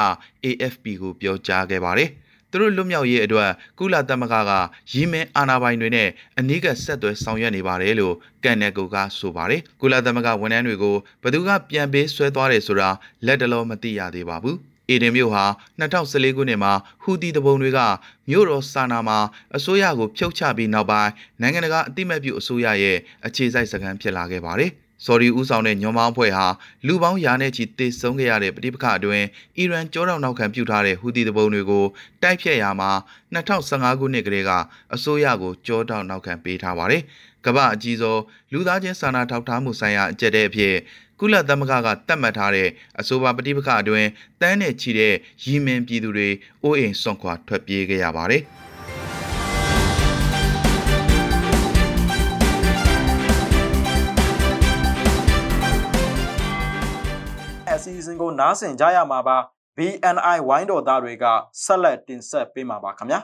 [0.44, 2.11] AFP ကိုပြောကြားခဲ့ပါတယ်။
[2.51, 4.51] သူတို့လွတ်မြောက်ရေးအတွက်ကုလသမဂ္ဂက
[4.92, 12.90] ရီမင်းအာဏာပိုင်တွေနဲ့အနီးကပ်ဆက်သွယ်ဆောင်ရွက်နေပါတယ်လို့ကန်နက်ကိုကဆိုပါတယ်။ကုလသမဂ္ဂဝန်ထမ်းတွေကိုဘယ်သူကပြန်ပေးဆွဲသွားတယ်ဆိုတာ
[13.26, 14.57] လက်တလုံးမသိရသေးပါဘူး။
[14.90, 15.44] အေဒင်မြို့ဟာ
[15.80, 16.72] 2014ခုနှစ်မှာ
[17.03, 17.80] ဟူသီတဘုံတွေက
[18.30, 19.18] မြို့တော်ဆာနာမှာ
[19.57, 24.72] အစိုးရကိုဖျောက်ချပြီးနောက်ပိုင်းနိုင်ငံတကာအသိမဲ့ပြုအစိုးရရဲ့အခြေစိုက်စခန်းဖြစ်လာခဲ့ပါတယ်။
[25.05, 26.47] ဆော်ဒီဦးဆောင်တဲ့ညွန်မောင်းအဖွဲ့ဟာ
[26.86, 29.26] လူပေါင်းရာနဲ့ချီတေဆုံးခဲ့ရတဲ့ပဋိပက္ခအတွင်း
[29.59, 31.84] အီရန်ကြောတောင်နောက်ခံပြုထားတဲ့ဟူသီတဘုံတွေကို
[32.22, 32.90] တိုက်ဖြတ်ရာမှာ
[33.34, 34.51] 2015ခုနှစ်ကတည်းက
[34.94, 37.03] အစိုးရကိုကြောတောင်နောက်ခံပေးထားပါတယ်။
[37.47, 38.20] ကမ္ဘာအကြီးဆုံး
[38.53, 40.74] လူသားချင်းစာနာထောက်ထားမှုဆိုင်ရာအကြက်တဲ့အဖြစ်
[41.20, 42.68] ကုလသမဂ္ဂကတတ်မှတ်ထားတဲ့
[43.01, 44.09] အဆိုပါပဋိပက္ခအတွင်း
[44.40, 46.28] တန်းနဲ့ချီတဲ့ရီမင်ပြည်သူတွေ
[46.62, 48.44] အိုးအိမ်စွန့်ခွာထွက်ပြေးခဲ့ရပါတယ်။
[57.87, 59.39] စီအစဉ်ကိုနားဆင်ကြရမှာပါ
[59.76, 61.24] BNI ဝိုင်းတော်သားတွေက
[61.64, 63.20] ဆက်လက်တင်ဆက်ပေးမှာပါခင်ဗျာ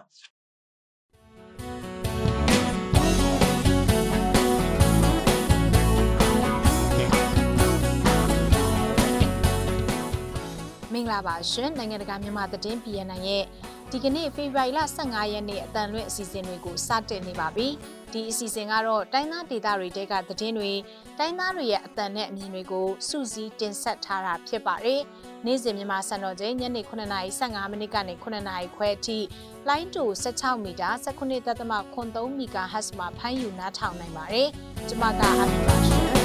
[10.93, 13.45] မင်္ဂလာပါရှင်နိုင်ငံတကာမြန်မာသတင်း BNN ရဲ့
[13.95, 17.69] ဒီကနေ့ဖေဖော်ဝါရီလ15ရက်နေ့အတန်လွင့်အစီအစဉ်တွေကိုစတင်နေပါပြီ
[18.13, 20.73] ဒီအစီအစဉ်ကတော့တိုင်းသားဒေသတွေတဲကသတင်းတွေ
[21.19, 25.01] တိုင်းသားတွေရဲ့အတန်နဲ့အမြင်တွေကိုစုစည်းတင်ဆက်ထားတာဖြစ်ပါတယ်
[25.47, 29.19] နေ့စဉ်မြန်မာစံတော်ချိန်ညနေ9:15မိနစ်ကနေ9:00ခွဲအထိ
[29.69, 34.49] လိုင်းတူ16မီတာ19.3 MHz မှာဖမ်းယူနားထောင်နိုင်ပါတယ်
[34.89, 36.22] ကျွန်မကအမီပါရှင်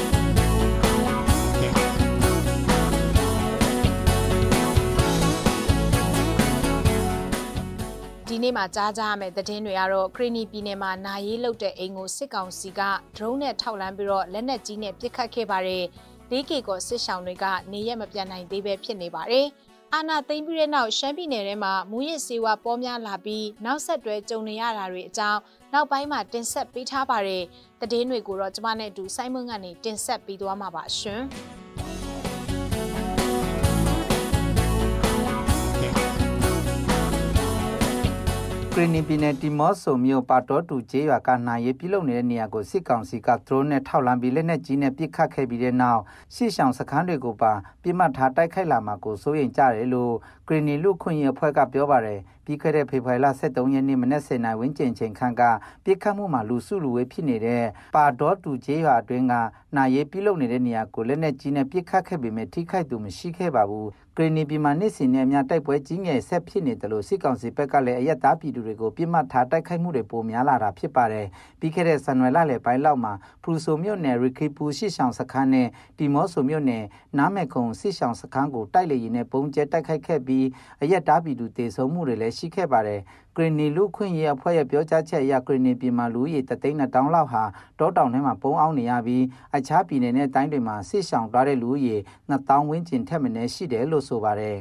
[8.31, 12.81] ဒီနေ့မှာကြားကြရမယ့်သတင်းတွေကတော့ခရီနီပြည်နယ်မှာနာရေးလုတဲ့အိမ်ကိုစစ်ကောင်စီက
[13.15, 15.83] ဒရုန်းနဲ့ထောက်လန်းပြီးတော့လက်နက်ကြီးနဲ့ပစ်ခတ်ခဲ့ပါတယ်။
[16.31, 19.45] လေးကေကောစစ်ဆောင်တွေကနေရက်မပြန်နိုင်သေးပဲဖြစ်နေပါတယ်။
[19.93, 25.39] အာနာသိမ့်ပြီးတဲ့နောက်ရှမ်းပြည်နယ်ထဲမှာမူရစ်စေဝါပေါ်များလာပြီးနောက်ဆက်တွဲကြုံနေရတာတွေအကြောင်း
[25.73, 27.43] နောက်ပိုင်းမှာတင်ဆက်ပေးထားပါတယ်။
[27.81, 31.23] သတင်းတွေကိုတော့ကျမနဲ့အတူစိုင်းမွန်းကနေတင်ဆက်ပေးသွားမှာပါရှင်။
[38.79, 46.01] ကရီနီပြည်နယ်တီမော့ဆိုမြို့ပါတော်တူကျေးရွာကနိုင်ရေးပြုလုပ်နေတဲ့နေရာကိုစစ်ကောင်စီကဒရုန်းနဲ့ထောက်လမ်းပြီးလက်နက်ကြီးနဲ့ပစ်ခတ်ခဲ့ပြီးတဲ့နောက်
[46.35, 47.53] ရှေ့ဆောင်စခန်းတွေကိုပါ
[47.83, 50.13] ပြစ်မှတ်ထားတိုက်ခိုက်လာမှာကိုစိုးရိမ်ကြတယ်လို့
[50.49, 55.43] ကရီနီလူခွင့်ရအဖွဲ့ကပြောပါတယ်ပြီးခဲ့တဲ့ဖေဖော်ဝါရီလ23ရက်နေ့မနက်7:00နာရီဝန်းကျင်ချိန်ခန့်က
[55.85, 57.63] ပြစ်ခတ်မှုမှာလူစုလူဝေးဖြစ်နေတဲ့
[57.95, 59.33] ပါတော်တူကျေးရွာအတွင်းက
[59.75, 63.87] နိုင်ရေးပြုလုပ်နေတဲ့နေရာကိုလက်နက်ကြီးနဲ့ပစ်ခတ်ခဲ့ပေမဲ့ထိခိုက်သူမရှိခဲ့ပါဘူး
[64.17, 71.27] ကရီနီပြည်မှာနေ့စဉ်နဲ့အမျှတိုက်ပွဲကြီးငယ်ဆက်ဖြစ်နေတယ်လို့စစ်ကောင်စီဘက်ကလည်းအယက်သားပြည်သူတွေကိုပြစ်မှတ်ထားတိုက်ခိုက်မှုတွေပိုများလာတာဖြစ်ပါတယ်။
[71.59, 75.67] ပြီးခဲ့တဲ့ဇန်နဝါရီလလယ်ပိုင်းလောက်မှာဖရူဆိုမြို့နယ်ရီကီပူရှစ်ဆောင်စခန်းနဲ့
[75.97, 76.83] တီမောဆိုမြို့နယ်
[77.17, 80.36] နားမဲခုံစစ်ဆောင်စခန်းကိုတိုက်လေရင်နဲ့ပုံကျဲတိုက်ခိုက်ခဲ့ပြီး
[80.81, 83.01] အယက်သားပြည်သူတေဆုံးမှုတွေလည်းရှိခဲ့ပါတယ်။
[83.35, 87.43] ဂရနီလူခွင့်ရေးအဖွဲ့ရဲ့ပြောကြားချက်အရဂရနီပြည်မှာလူကြီးတသိန်းတောင်လောက်ဟာ
[87.79, 89.23] တောတောင်ထဲမှာပုံအောင်နေရပြီး
[89.55, 91.99] အခြားပြည်နယ်နဲ့တိုင်းတွေမှာစစ်ဆောင်သွားတဲ့လူကြီး
[92.31, 94.57] 2000ဝန်းကျင်ထက်မနည်းရှိတယ်လို့ဆိုပါတယ်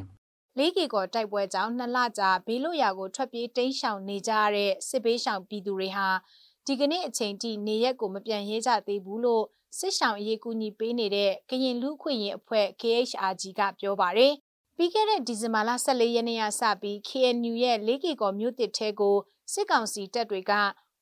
[0.58, 6.08] လေးကီကောတိုက်ပွဲကြောင့်နှစ်လကြာဘေးလွတ်ရာကိုထွက်ပြေးတိမ်းရှောင်နေကြရတဲ့စစ်ဘေးရှောင်ပြည်သူတွေဟာ
[6.66, 9.44] ဒီကနေ့အချိန်ထိနေရက်ကိုမပြန်ရဲကြသေးဘူးလို့
[9.78, 14.32] စစ်ဆောင်အရေးကူညီပေးနေတဲ့ကရင်လူခွင့်ရင်အဖွဲ့ KHRG ကပြောပါတယ်။
[14.78, 19.16] ပြီးခဲ့တဲ့ဒီဇင်ဘာလ14ရက်နေ့ကစပြီး KNU ရဲ့၄ကီကောမြို့တစ်ထဲကို
[19.52, 20.52] စစ်ကောင်စီတပ်တွေက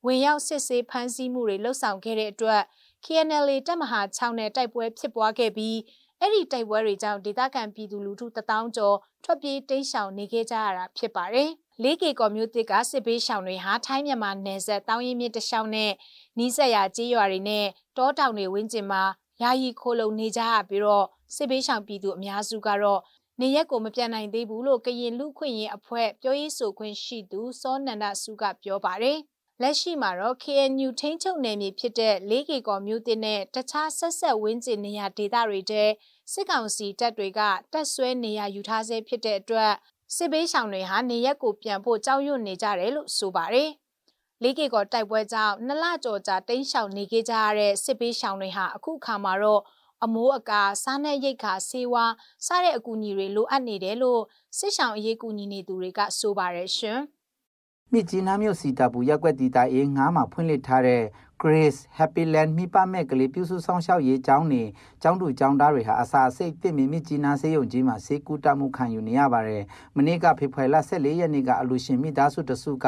[0.07, 2.63] ဝင်ရောက်စစ်ဆေးဖမ်းဆီးမှုတွေလှုပ်ဆောင်ခဲ့တဲ့အတွက်
[3.05, 5.79] KNL တပ်မဟာ6နဲ့တိုက်ပွဲဖြစ်ပွားခဲ့ပြီး
[6.21, 11.51] အဲ့ဒီတိုက်ပွဲတွေကြောင့်ဒေသခံပြည်သူလူထုတထောင်ကျော်ထွက်ပြေးတိမ်းရှောင်နေခဲ့ကြရတာဖြစ်ပါတယ်။
[11.83, 15.93] လေးကေကော်မျိုးတစ်ကစစ်ပေးရှောင်တွေဟာထိုင်းမြန်မာနယ်စပ်တောင်ရင်မြစ်တလျှောက်နဲ့
[16.39, 17.67] နီးစပ်ရာကြေးရွာတွေနဲ့
[17.97, 19.03] တောတောင်တွေဝန်းကျင်မှာ
[19.43, 23.01] ယာယီခိုးလုံနေကြရပြီးတော့စစ်ပေးရှောင်ပြည်သူအများစုကတော့
[23.41, 29.19] နေရက်ကိုမပြန်နိုင်သေးဘူးလို့ကရင်လူခွင့်ရင်အဖွဲ့ပြောရေးဆိုခွင့်ရှိသူစောနန္ဒစုကပြောပါတယ်။
[29.63, 35.85] လက်ရှိမှာတော့ KNU ထိန်းချုပ်နယ်မြေဖြစ်တဲ့လေးကေကော်မြို့တင်နဲ့တခြားဆက်ဆက်ဝင်းကျင်နေရာဒေသတွေတဲ
[36.33, 37.41] စစ်ကောင်စီတပ်တွေက
[37.73, 39.73] တက်ဆွဲနေရယူထားဆဲဖြစ်တဲ့အတွက်
[40.17, 43.71] စစ်ဘေးရှောင်တွေဟာနေရက်ကိုပြန်ဖို့ကြောက်ရွံ့နေကြတယ်လို့ဆိုပါတယ်။
[44.43, 49.63] လေးကေကော်တိုက်ပွဲကြောင့်နှစ်လကျော်ကြာတိမ်းရှောင်နေခဲ့ကြရတဲ့စစ်ဘေးရှောင်တွေဟာအခုခါမှာတော့
[50.03, 52.13] အမိုးအကာစားနပ်ရိက္ခာဆေးဝါး
[52.47, 54.23] စတဲ့အကူအညီတွေလိုအပ်နေတယ်လို့
[54.59, 57.01] စစ်ရှောင်အရေးကူညီနေသူတွေကဆိုပါတယ်ရှင်။
[57.93, 61.03] မြစ်ကြီးနားမြို့စီတာပူရက်ွက်တီတာအေးငားမှာဖွင့်လှစ်ထားတဲ့
[61.43, 64.63] Grace Happyland မိပမဲ့ကလေးပြုစုဆောင်ရှောက်ရေးကျောင်းနေ
[65.03, 69.63] ကျောင်းသူကျောင်းသားတွေဟာအစာအစိတ်တစ်မီမြစ်ကြီးနားဆေးရုံကြီးမှာဆေးကူတမှုခံယူနေရပါတယ်။
[69.97, 72.87] မနေ့ကဖေဖော်ဝါရီ14ရက်နေ့ကအလူရှင်မိသားစုတစုက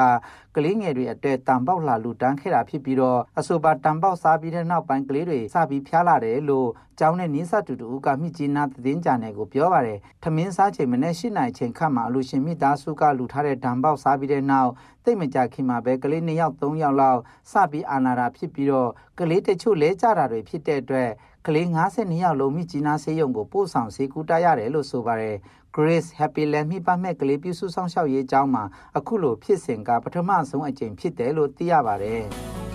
[0.57, 6.69] ကလေးငယ်တွေအတဲတံပေါက်လာလူတန်းခဲ့တာဖြစ်ပြီးတော့အဆိုပါတံပေါက်စားပြီးတဲ့နောက်ပိုင်းကလေးတွေစပြီးဖျားလာတယ်လို့
[6.99, 14.71] ကျောင်းနဲ့နီးစပ်သူတူကမြစ်ကြီးနားသတင်းကြနယ်ကိုပြောပါတယ်။ထမင်းစားချိန်မနေ့၈နိုင်ချိန်ခန့်မှာအလူရှင်မိသားစုကလူထားတဲ့တံပေါက်စားပြီးတဲ့နောက်
[15.07, 21.11] တိတ်မကြခင်မှာပဲကလေး၂ယောက်၃ယောက်လောက်စပြီးအာနာတာဖြစ်ပြီးတော့ကလေးတချို့လဲကြတာတွေဖြစ်တဲ့အတွက်
[21.47, 25.37] ကလေး52ယောက်လုံးမြစ်ကြီးနားဆေးရုံကိုပို့ဆောင်ဆေးကူတာရတယ်လို့ဆိုပါတယ်
[25.77, 28.65] Grace Happyland မိပတ်မဲ့ကလေးပြုစုဆောင်ရှောက်ရေးအကြောင်းမှာ
[28.99, 32.25] အခုလိုဖြစ်စဉ်ကပထမဆုံးအကြိမ်ဖြစ်တယ်လို့သိရပါတယ်။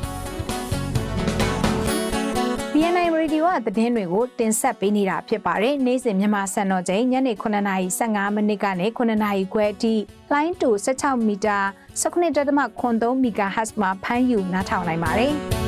[3.41, 9.93] BNI Radio ကသတင်းတွေကိုတင်ဆက်ပေးနေတာဖြစ်ပါတယ်။နေ့စဉ်မြန်မာစံတော်ချိန်ညနေ9:15မိနစ်ကနေ9:00ခွဲအထိ
[10.31, 11.59] လိုင်းတူ16မီတာ
[12.01, 15.33] 19.3 MHz မှာဖမ်းယူနားထောင်နိုင်ပါတယ်။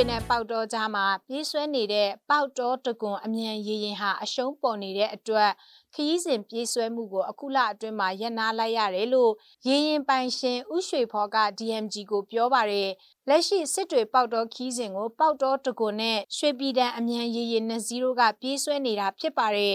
[0.00, 5.50] တွေနဲ့ပေါက်တော်ကြားမှာပြေးဆွဲနေတဲ့ပေါက်တော်တကွန်အမြန်ရေရင်ဟာအရှုံးပေါ်နေတဲ့အတွက်
[5.94, 9.32] ခရီးစဉ်ပြေးဆွဲမှုကိုအခုလအတွင်းမှာရပ်နားလိုက်ရတယ်လို့
[9.68, 12.90] ရေရင်ပိုင်ရှင်ဥရွှေဖော်က DMG ကိုပြောပါတယ်
[13.28, 19.74] လက်ရှိစစ်တွေပေါက်တော်ခီးစဉ်ကိုပေါက်တော်တကွန်နဲ့ရွှေပြည်တန်အမြန်ရေရင်နှစ်စီးတို့ကပြေးဆွဲနေတာဖြစ်ပါတယ်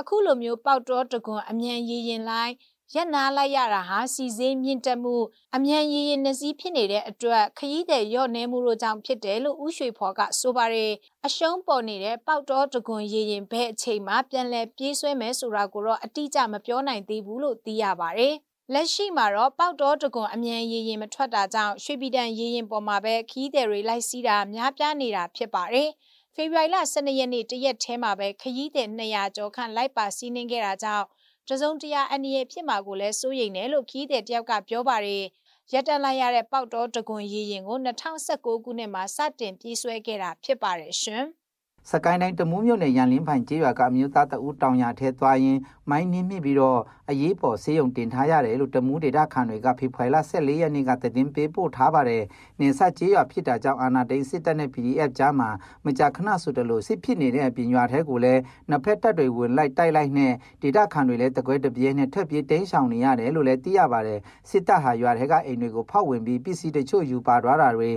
[0.00, 2.54] အခုလိုမျိုးပေါက်တော်တကွန်အမြန်ရေရင်လိုင်း
[2.92, 5.16] ရက်နာလိုက်ရတာဟာစီစေးမြင့်တက်မှု
[5.56, 10.92] အမြန်ရည်ရည်နှစည်းဖြစ်နေတဲ့အတွက်ခရီးတဲ့ရော့နေမှုတို့ကြောင့်ဖြစ်တယ်လို့ဥရွှေဖော်ကဆိုပါတယ်
[11.26, 18.34] အရှုံးပေါ်နေတဲ့ပေါက်တော်တကွန်ရည်ရင်ဘဲအချိန်မှာပြန်လည်ပြေးဆွဲမယ်ဆိုတာကိုတော့အတိအကျမပြောနိုင်သေးဘူးလို့သိရပါတယ်
[18.72, 25.90] လက်ရှိမှာတော့ပေါက်တော်တကွန်အမြန်ရည်ရင်မထွက်တာကြောင့်ရွှေပြည်တန်ရည်ရင်ပေါ်မှာပဲခီးတယ်တွေလိုက်စီးတာများပြားနေတာဖြစ်ပါတယ်
[26.34, 31.06] ဖေဖော်ဝါရီလ12ရက်နေ့တရက်ထဲမှာပဲခရီးသည်200ကျော်ခန့်လိုက်ပါစီးနှင်းခဲ့တာကြောင့်
[31.48, 35.24] တစုံတရာအန္တရာယ်ဖြစ်မှာကိုလည်းစိုးရိမ်တယ်လို့ခီးတဲ့တယောက်ကပြောပါတယ်
[35.72, 41.24] ရက်တန်လိုက်ရတဲ့ပေါက်တော်တကွန်ရည်ရင်ကို2019ခုနှစ်မှာစတင်ပြေးဆွဲခဲ့တာဖြစ်ပါတယ်ရှင်။
[41.90, 45.58] စကိုင်းတိုင်းတမူးမြို့နယ်ရန်လင်းဖိုင်ကျေးရွာကအမျိုးသားတအူးတောင်ရထဲသွားရင်
[45.90, 46.80] မိုင်းနှင်းမိပြီးတော့
[47.10, 52.22] အရေးပေါ်ဆေးရုံတင်ထားရတယ်လို့တမူးဒေတာခန်တွေကဖေဖော်ဝါရီ14ရက်နေ့ကသတင်းပေးပို့ထားပါတယ်။
[52.60, 55.48] နေဆက်ကျေးရွာဖြစ်တာကြောင့်အာနာဒိန်စစ်တပ်နဲ့ PDF ကြားမှာ
[55.84, 60.32] မကြာခဏဆိုတလို့စစ်ဖြစ်နေတဲ့အပြင်ရွာထဲကိုလည်းနှစ်ဖက်တပ်တွေဝင်လိုက်တိုက်လိုက်နဲ့
[60.62, 64.20] ဒေတာခန်တွေလည်းတကွဲတပြဲနဲ့ထက်ပြေးတိမ်းရှောင်နေရတယ်လို့လည်းသိရပါတယ်။
[64.50, 67.92] စစ်တပ်ဟာရွာထဲကအိမ်တွေကိုဖောက်ဝင်ပြီးပစ္စည်းတချို့ယူပါသွားတာတွေ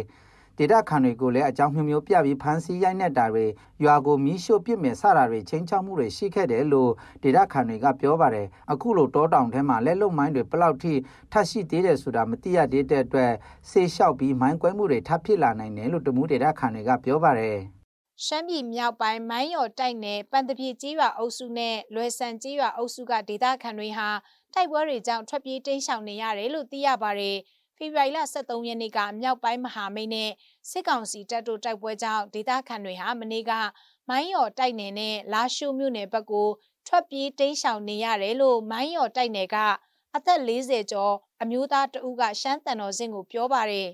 [0.60, 3.46] ဒေတာခန်တွေကိုလည်းအကြောင်းမျိုးမျိုးပြပြီးဖမ်းဆီးရိုက်နှက်တာတွေ
[3.84, 6.92] ရွာကိုမီးရှို့ပစ်မယ်စတာတွေချင်းချောက်မှုတွေရှိခဲ့တယ်လို့
[7.24, 10.94] ဒေတာခန်တွေကပြောပါတယ်အခုလိုတောတောင်ထဲမှာလက်လုံမိုင်းတွေဘလောက်ထိ
[11.32, 13.32] ထပ်ရှိသေးတယ်ဆိုတာမသိရသေးတဲ့အတွက်
[13.70, 17.58] ဆေးလျှောက်ပြီးမိုင်းကွဲမှုတွေထပ်ဖြစ်လာနိုင်တယ်လို့တမှုဒေတာခန်တွေကပြောပါတယ်
[18.26, 24.10] ရှမ်းပြည်မြောက်ပိုင်းမိုင်းရော်တိုက်နယ်ပန်တပြေကြီးရွာအုပ်စုနဲ့လွယ်ဆန်ကြီးရွာအုပ်စုကဒေသခံတွေဟာ
[24.54, 27.38] တိုက်ပွဲတွေကြောင့်ထွက်ပြေးတိမ်းရှောင်နေရတယ်လို့သိရပါတယ်။
[27.78, 30.32] ဖေဖော်ဝါရီလ23ရက်နေ့ကမြောက်ပိုင်းမဟာမိတ်နဲ့
[30.70, 33.52] စစ်ကောင်စီတပ်တို့တိုက်ပွဲကြောင့်ဒေသခံတွေဟာမနေ့က
[34.10, 36.50] မိုင်းရော်တိုက်နယ်နဲ့လာရှိုးမြို့နယ်ဘက်ကို
[36.88, 39.56] ထွက်ပြေးတိမ်းရှောင်နေရတယ်လို့မိုင်းရော်တိုက်နယ်က
[40.16, 43.90] အသက်40ကျော်အမျိုးသားတဦးကရှမ်းတန်တော်စင်ကိုပြောပါတယ်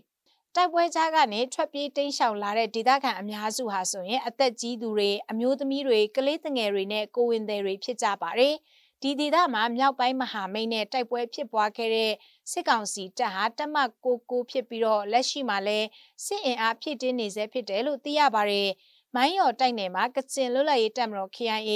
[0.56, 8.56] တိုက်ပွဲကြားကနေထွက်ပြေးတိမ်းရှောင်လာတဲ့ဒေသခံအများစုဟာဆိုရင်အသက်ကြီးသူတွေအမျိုးသမီးတွေကလေးငယ်တွေနဲ့ကိုဝင်သည်တွေဖြစ်ကြပါတယ်။
[9.04, 12.14] ဒီဒေသမှာမြောက်ပိုင်းမဟာမိတ်နဲ့တိုက်ပွဲဖြစ်ပွားခဲ့တဲ့
[12.52, 13.76] စစ်ကောင်စီတပ်ဟာတမ
[14.06, 15.80] ကိုကိုဖြစ်ပြီးတော့လက်ရှိမှာလဲ
[16.26, 18.70] စစ်အင်အားဖြည့်တင်းနေဆဲဖြစ်တယ်လို့သိရပါတယ်။
[19.16, 21.72] မိုင်းရော်တိုက်နယ်မှာကချင်လွတ်လပ်ရေးတပ်မတော် KIA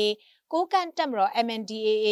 [0.51, 2.07] ကိုကန့်တပ်မတော် MNDAA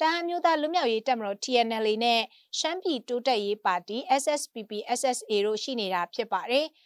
[0.00, 2.22] တဟန်းမျိုးသားလူမျိုးရေးတပ်မတော် TNLA နဲ့
[2.58, 6.66] ရှမ်းပြည်တိုးတက်ရေးပါတီ SSPP SSA တို့ရှိနေတာဖြစ်ပါတယ်။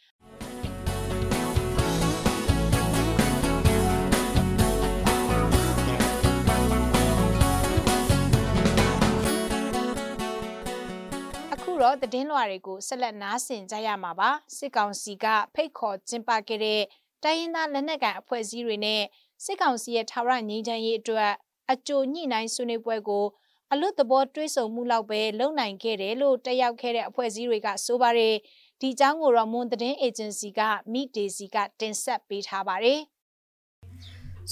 [11.83, 16.83] တော့သတင်းလွှာတွေကိုဆက်လက်နားဆင်ကြရမှာပါစစ်ကောင်စီကဖိတ်ခေါ်ကျင်းပခဲ့တဲ့
[17.25, 19.03] တိုင်းရင်းသားလက်နက်ကိုင်အဖွဲ့အစည်းတွေနဲ့
[19.45, 21.33] စစ်ကောင်စီရဲ့ထာဝရငြိမ်းချမ်းရေးအတွက်
[21.73, 23.27] အကြိုညှိနှိုင်းဆွေးနွေးပွဲကို
[23.73, 28.35] အလွတ်သဘောတွေးဆုံမှုလောက်ပဲလုပ်နိုင်ခဲ့တယ်လို့တက်ရောက်ခဲ့တဲ့အဖွဲ့အစည်းတွေကဆိုပါတယ်
[28.81, 30.61] ဒီအကြောင်းကိုတော့မွန်သတင်းအေဂျင်စီက
[30.93, 33.01] မိဒေစီကတင်ဆက်ပေးထားပါတယ်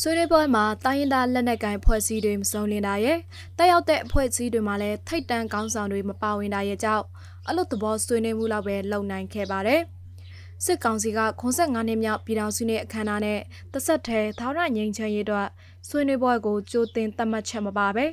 [0.00, 3.18] ဆွေးနွေးပွဲမှာတိုင်းရင်းသားလက်နက်ကိုင်ဖွဲ့စည်းတွေမစုံလင်တာရဲ့
[3.58, 7.04] တက်ရောက်တဲ့အဖွဲ့အစည်းတွေမှာလည်းထိတ်တန့်ကောင်းဆောင်တွေမပါဝင်တာရဲ့ကြောင့်
[7.48, 9.80] အလို့သဘောဆွေးနွေးမှုလောက်ပဲလုပ်နိုင်ခဲ့ပါတယ်။
[10.64, 13.40] စစ်ကောင်စီက85နှစ်မြောက်ပြည်ထောင်စုနေ့အခမ်းအနားနဲ့
[13.72, 15.48] တဆက်ထဲသာရငိမ့်ချမ်းရေးအတွက်
[15.88, 18.04] ဆွေးနွေးပွဲကိုကြိုတင်သတ်မှတ်ချက်မပါပဲ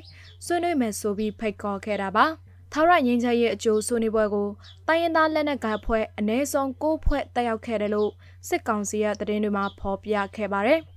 [0.44, 2.26] ဆွေးနွေးမယ်ဆိုပြီးဖိတ်ခေါ်ခဲ့တာပါ။
[2.72, 4.48] ထာဝရငင်းချရဲ့အကျိုးဆွေးနွေးပွဲကို
[4.88, 8.10] တိုင်းရင်းသားလက်နက်ကိုင်အဖွဲ့အ ਨੇ ဆုံး၉ဖွဲ့တက်ရောက်ခဲ့တယ်လို့
[8.48, 10.80] စစ်ကောင်စီရဲ့သတင်းတွေမှာဖော်ပြခဲ့ပါတယ်။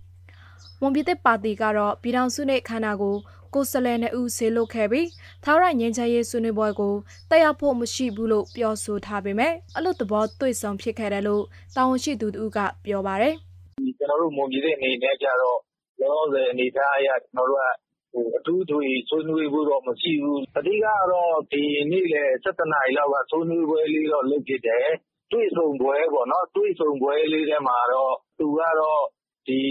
[0.82, 3.16] မွန်ပြည်သစ်ပါတီကတော့ပြည်ထောင်စုနေ့ခန္ဓာကို
[3.54, 5.08] ကိုစလဲနှစ်ဦးဆေးလုပ်ခဲ့ပြီး
[5.44, 6.94] သာရငင်းချရေးဆွေးနွေးပွဲကို
[7.30, 11.44] တက်ရောက်ဖို့မရှိဘူးလို့ပြောဆိုထားပေမဲ့အလို့သဘောတွေ့ဆုံဖြစ်ခဲ့တယ်လို့
[11.76, 13.34] တာဝန်ရှိသူတို့ကပြောပါတယ်။
[13.98, 15.60] ကျွန်တော်တို့မွန်ပြည်သစ်အနေနဲ့ကြတော့
[16.02, 17.68] လောလောဆယ်အနေထားအရကျွန်တော်တို့က
[18.14, 24.88] ဟိုအထူးထွေဆွေးနွေးဖို့တော့မရှိဘူး။အဓိကတော့ဒီနေ့လေ7နာရီလောက်ကဆွေးနွေးပွဲလေးတော့လုပ်ဖြစ်တယ်။
[25.32, 29.04] တွေ့ဆုံပွဲပေါ့နော်တွေ့ဆုံပွဲလေးထဲမှာတော့သူကတော့
[29.48, 29.62] ဒီ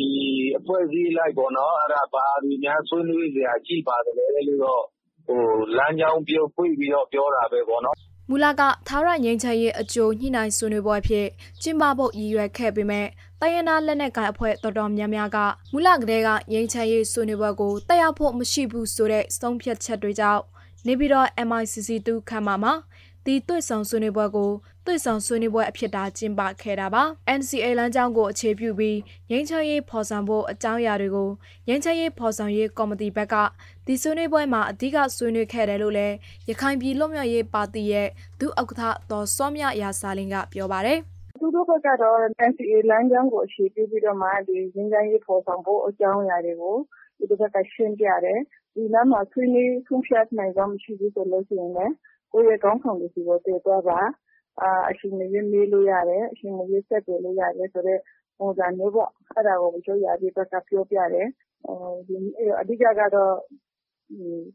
[0.58, 4.14] အဖွဲ့အစည်းလိုက်ပေါ့နော်အဲ့ဒါဘာဒီများ ဆွေးနွေးစရာ ရှိပါတယ်
[4.48, 4.82] လို့တော့
[5.26, 5.42] ဟို
[5.76, 7.96] လမ်းကြောင်းပြောဖွင့်ပြီးတော့ ပြောတာပဲပေါ့နော်
[8.30, 11.26] မူလကသာရငိမ့်ချရေးအကျိုးညှိနှိုင်းဆွေးနွေးပွဲဖြစ်
[11.62, 13.06] ကျင်းပဖို့ ရည်ရွယ်ခဲ့ပေမဲ့
[13.40, 15.38] တိုင်းရင်းသားလက်နက်ကိုင်အဖွဲ့ တော်တော်များများက
[15.72, 20.42] မူလကတည်းကငိမ့်ချရေးဆွေးနွေးပွဲကို တက်ရောက်ဖို့ မရှိဘူးဆိုတဲ့ ဆုံးဖြတ်ချက်တွေကြောင့်
[20.86, 22.72] နေပြီးတော့ MICC2 ခမ်းမှာမှာ
[23.26, 24.50] ဒီတွေ့ဆုံဆွေးနွေးပွဲကို
[24.86, 27.02] တွေ့ဆုံဆွေးနွေးပွဲအဖြစ်တာကျင်းပခဲ့တာပါ
[27.38, 28.98] NCA လမ်းကြောင်းကိုအခြေပြုပြီး
[29.30, 31.30] ငင်းချရေးဖော်ဆောင်ဖို့အကြောင်းအရာတွေကို
[31.68, 33.34] ငင်းချရေးဖော်ဆောင်ရေးကော်မတီဘက်က
[33.86, 36.14] ဒီဆွေးနွေးပွဲမှာအဓိကဆွေးနွေးခဲ့တယ်လို့လည်း
[36.48, 38.08] ရခိုင်ပြည်လွတ်မြောက်ရေးပါတီရဲ့
[38.40, 40.98] ဒုဥက္ကဋ္ဌတော်စောမြရာစာလင်းကပြောပါတယ်
[41.40, 42.18] သူတို့ဘက်ကတော့
[42.50, 46.76] NCA လမ်းကြောင်းကိုအခြေပြုပြီးတော့မှဒီငင်းချရေးဖော်ဆောင်ဖို့အကြောင်းအရာတွေကို
[47.18, 48.40] သူတို့ဘက်ကရှင်းပြတယ်
[48.74, 51.94] ဒီလမ်းမှာဆွေးနွေးဆုံးဖြတ်နိုင်တော့မရှိဘူးဆိုလို့ရှိရင်လည်း
[52.36, 53.98] ကိုယ့်ရဲ့ကောင်းဆောင်တွေစီကိုတည်သွားပါ
[54.88, 58.00] အချိန်မရွေးမေးလို့ရတယ်အချိန်မရွေးဆက်သွယ်လို့ရတယ်ဆိုတော့
[58.38, 61.28] ပုံစံမျိုးပေါ့အဲ့ဒါကိုကျိုးရပြီးတော့ပြောပြတယ်
[62.06, 62.16] ဒီ
[62.60, 63.34] အဓိကကတော့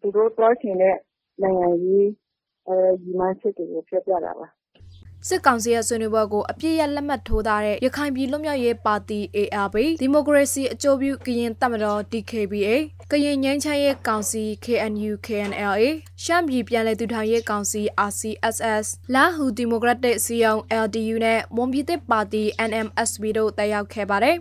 [0.01, 0.97] သူတို့တွားချင်တဲ့
[1.41, 2.07] နိုင်ငံကြီး
[2.67, 4.47] အဲဒီမှချက်တွေကိုပြောပြတာပါ
[5.27, 12.69] စစ်ကောင်စီရဲ့ဆွေးနွေးပွဲကိုအပြည့်ရလက်မှတ်ထိုးထားတဲ့ရခိုင်ပြည်လွတ်မြောက်ရေးပါတီ ARP ဒီမိုကရေစီအကျိုးပြုကရင်တပ်မတော် DKBA
[13.11, 15.87] ကရင်ငြိမ်းချမ်းရေးကောင်စီ KNU KNLA
[16.23, 24.37] ရှမ်းပြည်ပြည်လဲသူထောင်ရေးကောင်စီ RCSS လာဟူဒီမိုကရက်တစ်စီယုံ LDU နဲ့မွန်ပြည်သစ်ပါတီ NMSB တို့တက်ရောက်ခဲ့ပါတယ်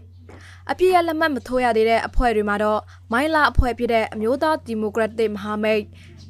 [0.71, 2.81] အပြည့်ရလက်မှတ်မထိုးရသေးတဲ့အဖွဲ့တွေမှာတော့
[3.13, 5.83] မိုင်းလာအဖွဲ့ဖြစ်တဲ့အမျိုးသားဒီမိုကရက်တစ်မဟာမိတ်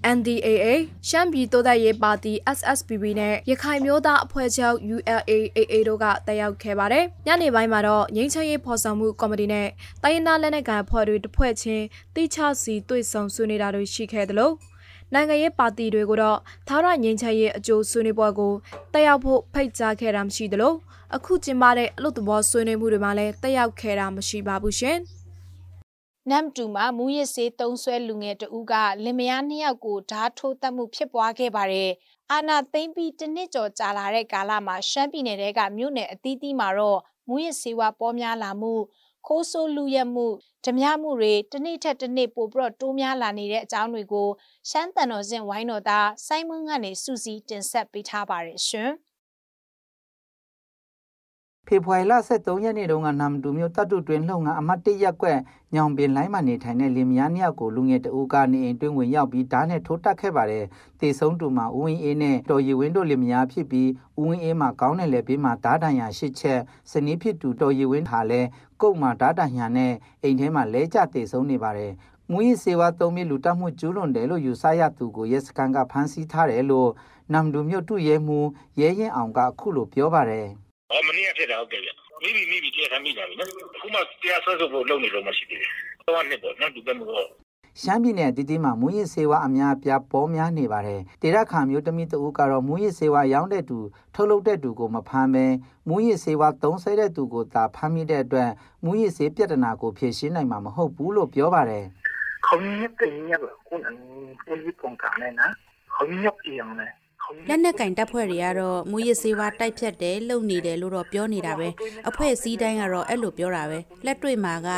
[0.02, 0.66] NDAA
[1.08, 9.68] ရှမ်းပြည်တိုးတက်ရေးပါတီ SSPB နဲ့ရခိုင်မျိုးသားအဖွဲ့ချုပ် ULAAA တို့ကတက်ရောက်ခဲ့ပါတယ်။ညနေပိုင်းမှာတော့ငင်းချရေးဖော်ဆောင်မှုကော်မတီနဲ့
[10.02, 11.84] တိုင်းရင်းသားလက်နက်ကိုင်အဖွဲ့တွေတစ်ဖွဲ့ချင်း
[12.14, 14.54] တိချစီတွေ့ဆုံဆွေးနွေးတာတွေရှိခဲ့တယ်လို့
[15.14, 16.38] နိုင်ငံရေးပါတီတွေကိုတော့
[16.68, 18.52] သာရငင်းချရေးအကျိုးဆွေးနွေးပွဲကို
[18.92, 20.74] တက်ရောက်ဖို့ဖိတ်ကြားခဲ့တာမရှိသလို
[21.16, 24.98] အခုကျင်းပတဲ့အလို့သဘောဆွေးနွေးမှုတွေမှာလည်းတက်ရောက်ခဲ့တာမရှိပါဘူးရှင်။
[26.28, 31.90] နမ်တူမှာမူရစ်စေးတုံးဆွဲလူငယ်တဦးကလင်မယားနှစ်ယောက်ကိုဓာတ်ထိုးတက်မှုဖြစ်ပွားခဲ့ပါတယ်။
[32.32, 38.74] အာနာသိမ့်ပြီးတစ်နှစ်ကျော်ကြာလာတဲ့ကာလမှာရှမ်းပြည်နယ်ကမြို့နယ်အသီးသီးမှာတော့မူရစ်စေးဝါပေါ်များလာမှု
[39.26, 40.26] ခိုးဆိုးလူရက်မှု
[40.64, 44.28] ဓမြမှုတွေတစ်နေ့ထက်တစ်နေ့ပိုပြီးတော့တိုးများလာနေတဲ့အကြောင်းတွေကို
[44.70, 48.90] ရှမ်းတန်တော်စင်ဝိုင်းတော်သားစိုင်းမွန်းကနေစူးစီးတင်ဆက်ပေးထားပါတယ်ရှင်။
[51.72, 55.38] ဖေဖော်ဝါရီလ23ရက်နေ့တုန်းကနမ်တူမြို့တပ်တုတွင်လှုပ်ငါအမတ်တရက်ကွက်
[55.74, 60.64] ညောင်ပင်လိုင်းမှာနေထိုင်တဲ့လင်မယားနှစ်ယောက်ကိုလူငယ်တအူးကနေအိမ်တွင်းဝင်ရောက်ပြီးဓာတ်နဲ့ထိုးတက်ခဲ့ပါတယ်။
[61.00, 66.60] တေဆုံးတူမှာဦးဝင်းအေးနဲ့တော်ရီဝင်းတို့လင်မယားဖြစ်ပြီးဦးဝင်းအေးမှာကောင်းတဲ့လက်ဘေးမှာဓာတ်တန်ရာရှစ်ချက်
[66.90, 68.48] စနီးဖြစ်သူတော်ရီဝင်းဟာလည်း
[68.80, 69.92] ကုတ်မှာဓာတ်တန်ညာနဲ့
[70.22, 71.92] အိမ်ထဲမှာလဲကျတေဆုံးနေပါတယ်။
[72.30, 76.90] မူရစေဝါသုံးပြီးလူတက်မှုကျူးလွန်တယ်လို့ယူဆရသူကိုရဲစခန်းကဖမ်းဆီးထားတယ်လို့
[77.32, 78.38] နမ်ဒူမြို့တုရဲမှု
[78.80, 80.48] ရဲရင်အောင်ကအခုလိုပြောပါတယ်။
[80.90, 81.90] ဟောမနေ့ကဖြစ်တာဟုတ်တယ်ဗျ
[82.22, 87.28] မိပြီမိပြီတရားခံမိတာပြီနော်အခုမှတရားဆွဲဆိုဖို့လုပ်နေလို့မရှိသေးဘူးတော့နှစ်ပေါ့နော်ဒီကမျိုး
[87.82, 93.78] ရှမ်းပြည်နယ်တည်တည်မှာမူရစ်စေဝါအများအပြားပေါ်များနေပါတယ်။တေရခါမျိုးတမိတဦးကတော့မူရစ်စေဝါရောင်းတဲ့သူ
[94.14, 95.46] ထုတ်လုပ်တဲ့သူကိုမဖမ်းဘဲ
[95.88, 98.50] မူရစ်စေဝါသုံးဆဲတဲ့သူကိုသာဖမ်းမိတဲ့အတွက်
[98.84, 101.84] မူရစ်စေပြဿနာကိုဖြေရှင်းနိုင်မှာမဟုတ်ဘူးလို့ပြောပါတယ်။
[102.46, 105.52] ခေါင်းညက်တင်ညက်ကိုခုနကကိုကြီးပုံကနဲ့နော်။
[105.94, 106.90] ခေါင်းညက်ပြန်နဲ့
[107.48, 111.68] လက်နက်ကင်တပ်ဖွဲ့တွေကတော့မူရစ်စေးဝါတိုက်ဖြတ်တယ်လုပ်နေတယ်လို့တော့ပြောနေတာပဲ
[112.08, 114.68] အဖွဲ့စည်းတိုင်းကတော့အဲ့လိုပြောတာပဲလက်တွေ့မှာက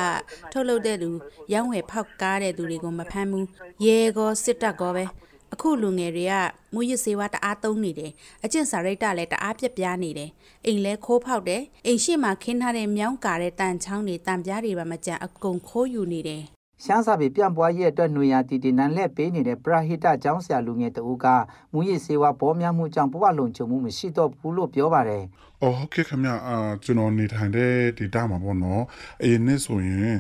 [0.53, 1.11] ထုတ်လုပ်တဲ့လူ
[1.53, 3.47] ရောင်းဝယ်ဖောက်ကားတဲ့သူတွေကိုမဖမ်းဘူး
[3.85, 5.05] ရဲကောစစ်တပ်ကောပဲ
[5.53, 6.35] အခုလူငယ်တွေက
[6.75, 8.13] မူရစ်စေဝါတအားသုံးနေတယ်
[8.45, 10.31] အကျင့်စာရိတ္တလည်းတအားပြက်ပြားနေတယ်
[10.67, 16.43] အိမ်လဲခိုးဖောက်တယ်အိမ်ရှိမှခင်းထားတဲ့မြောင်းကာတဲ့တန်ချောင်းတွေတန်ပြားတွေပါမကြအကုန်ခိုးယူနေတယ်
[16.85, 21.27] ရှမ်းစာပေပြန့်ပွားရေးအတွက်ຫນွေရာတီတီနန်လက်ပေးနေတဲ့ပရာဟိတကျောင်းဆရာလူငယ်တဦးက
[21.73, 25.23] မူရစ်စေဝါပေါ်များမှုကြောင့်ဘဝလုံခြုံမှုမရှိတော့ဘူးလို့ပြောပါတယ်။
[25.63, 28.83] အော်ဟုတ်ကဲ့ခင်ဗျအာကျွန်တော်နေထိုင်တဲ့ဒေတာမှာပေါ့နော်။
[29.23, 30.17] အရင်နှစ်ဆိုရင်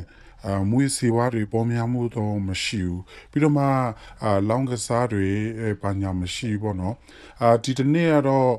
[0.46, 3.64] အာမွေးစေဝါတွေပေါ်များမှုတော့မရှိဘူးပြီးတော့မှ
[4.22, 5.28] အာလောင်းကစားတွေ
[5.82, 6.94] ဘာညာမရှိဘူးပေါ့နော်
[7.42, 8.50] အာဒီတနေ့ကတော့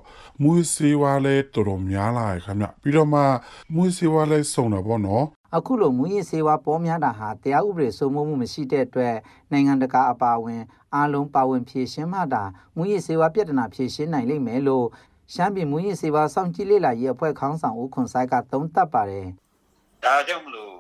[0.44, 3.22] မွေးစေဝါလဲတော်တော်များလာရခင်ဗျပြီးတော့မှ
[3.76, 5.26] မွေးစေဝါလဲစုံတာပေါ့နော်
[5.58, 9.16] အခုလိုမူရည်စေဝါပေါ်များတာဟာတရားဥပဒေစိုးမိုးမှုမရှိတဲ့အတွက်
[9.52, 10.62] နိုင်ငံတကာအပါအဝင်
[10.94, 12.44] အားလုံးပါဝင်ဖြည့်ရှင်းမှတာ
[12.76, 14.86] မူရည်စေဝါပြဿနာဖြည့်ရှင်းနိုင်လိမ့်မယ်လို့
[15.34, 19.28] ရှမ်းပြည်မူရည်စေဝါစောင့်ကြည့်လေ့လာရေးအဖွဲ့ခေါင်းဆောင်ဦးခွန်ဆိုင်ကသုံးသပ်ပါတယ်။
[20.04, 20.76] ဒါကြောင့်မလို့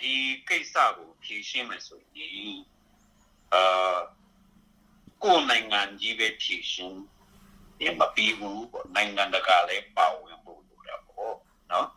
[0.00, 0.14] ဒီ
[0.48, 2.56] ကိစ္စကိုဖြေရှင်းမယ်ဆိုရင်
[3.54, 3.96] အာ
[5.22, 7.00] ကိုယ်နိုင်ငံကြီးပဲဖြေရှင်း
[7.82, 11.34] ရင်မပြီးဘူးပေါ့နိုင်ငံတကာလည်းပါဝင်ဖို့လိုတာပေါ့
[11.70, 11.88] နော်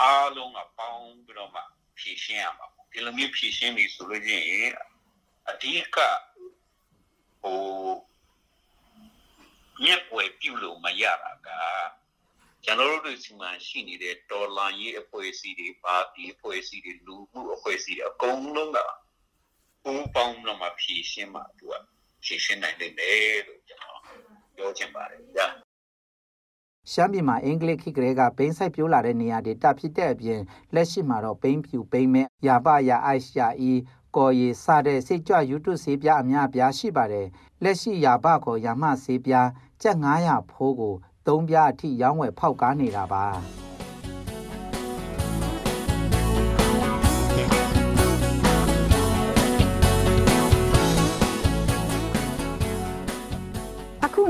[0.00, 1.62] အားလုံးကပေါင်းပြီးတော့မှ
[1.98, 4.70] ဖြေရှင်းရမှာပေါ့ဒီလိုမျိုးဖြေရှင်းပြီဆိုလို့ရှိရင်
[5.50, 5.96] အဓိက
[7.42, 7.60] ဟို
[9.82, 11.48] မြက်ွယ်ပြုလို့မရတာက
[12.64, 18.78] ကျွန်တော်တို့ဒီမှာရှိနေတဲ့ဒေါ်လာရေးအဖွဲ့အစည်းတွေပါတီအဖွဲ့အစည်းတွေလူမှုအဖွဲ့အစည်းတွေအကုန်လုံးက
[19.82, 21.74] ပူပေါင်းတော့မှဖြည့်ရှင်းမှသူက
[22.24, 22.92] ဖြည့်ရှင်းနိုင်တယ်
[23.46, 24.00] လို့ကျွန်တော်
[24.56, 25.46] ပြောချင်ပါတယ်ဗျာ
[26.92, 30.40] ရှမ်းပြည်မှာအင်္ဂလိပ်ခေတ်ကလေးကဘိန်းဆိုင်ပြိုးလာတဲ့နေရာတွေတပ်ဖြစ်တဲ့အပြင်
[30.74, 33.72] လက်ရှိမှာတော့ဘိန်းဖြူဘိန်းမဲ့ရာပရာအိုက်ရှာအီ
[34.16, 37.26] ကော်ရီစတဲ့စိတ်ကြွ YouTube ဆေးပြားအများအပြားရှိပါတယ်
[37.62, 39.48] လက်ရှိရာပကောရာမဆေးပြား
[39.82, 40.94] ကျက်900ဖိုးကို
[41.26, 43.24] သုံးပြအထိရောင်းဝယ်ဖောက်ကားနေတာပါ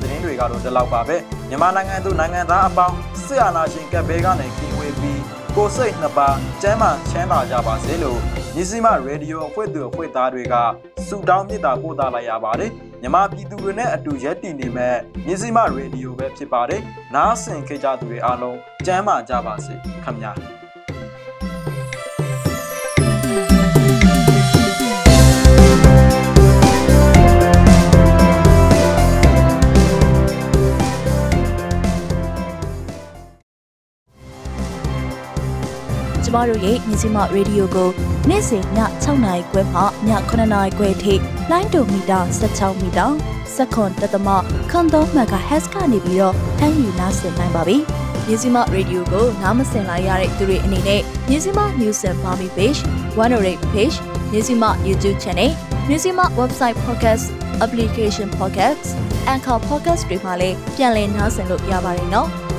[0.00, 1.16] သတင်းတွေကတော့ဒီလောက်ပါပဲ
[1.48, 5.20] မြန်မာနိုင်ငံသူနိုင်ငံသားအပေါင်းစစ်အာဏာရှင်ကပ်ဘေးကနေကင်းဝေးပြီး
[5.56, 8.20] ကိုစိတ်နှစ်ပါးကျမ်းမာချမ်းသာကြပါစေလို့
[8.54, 10.54] ညီစီမရေဒီယိုအဖွဲ့သူအဖွဲ့သားတွေက
[11.08, 12.70] ဆုတောင်းမေတ္တာပို့သလိုက်ရပါတယ်
[13.00, 16.82] မြန်မာပြည်သူတွေနဲ့အတူရက်တည်နေမဲ့ညီစီမရေဒီယိုပဲဖြစ်ပါတယ်
[17.14, 19.74] နားဆင်ကြကြသူတွေအားလုံးကျမ်းမာကြပါစေ
[20.04, 20.59] ခင်ဗျာ
[36.30, 37.88] ကျမတို့ရဲ့မြစီမရေဒီယိုကို
[38.28, 38.64] နေ့စဉ်ည
[39.02, 41.14] 6နာရီခွဲမှည9နာရီခွဲထိ
[41.50, 42.18] လိုင်းဒိုမီတာ
[42.50, 43.06] 16မီတာ
[43.54, 44.28] စက္ကွန်တသမ
[44.70, 47.76] ခွန်3 MHz ကနေပြီးတော့ဖမ်းယူနားဆင်နိုင်ပါပြီ။
[48.26, 52.80] မြစီမရေဒီယိုကိုနားမစင်လိုက်ရတဲ့သူတွေအနေနဲ့မြစီမ News and Army Page
[53.16, 53.96] 108 Page
[54.32, 55.50] မြစီမ YouTube Channel
[55.88, 57.24] မြစီမ Website Podcast
[57.64, 58.84] Application Podcast
[59.32, 62.30] Anchor Podcast တွေမှာလည်းပြန်လည်နားဆင်လို့ရပါတယ်နော်။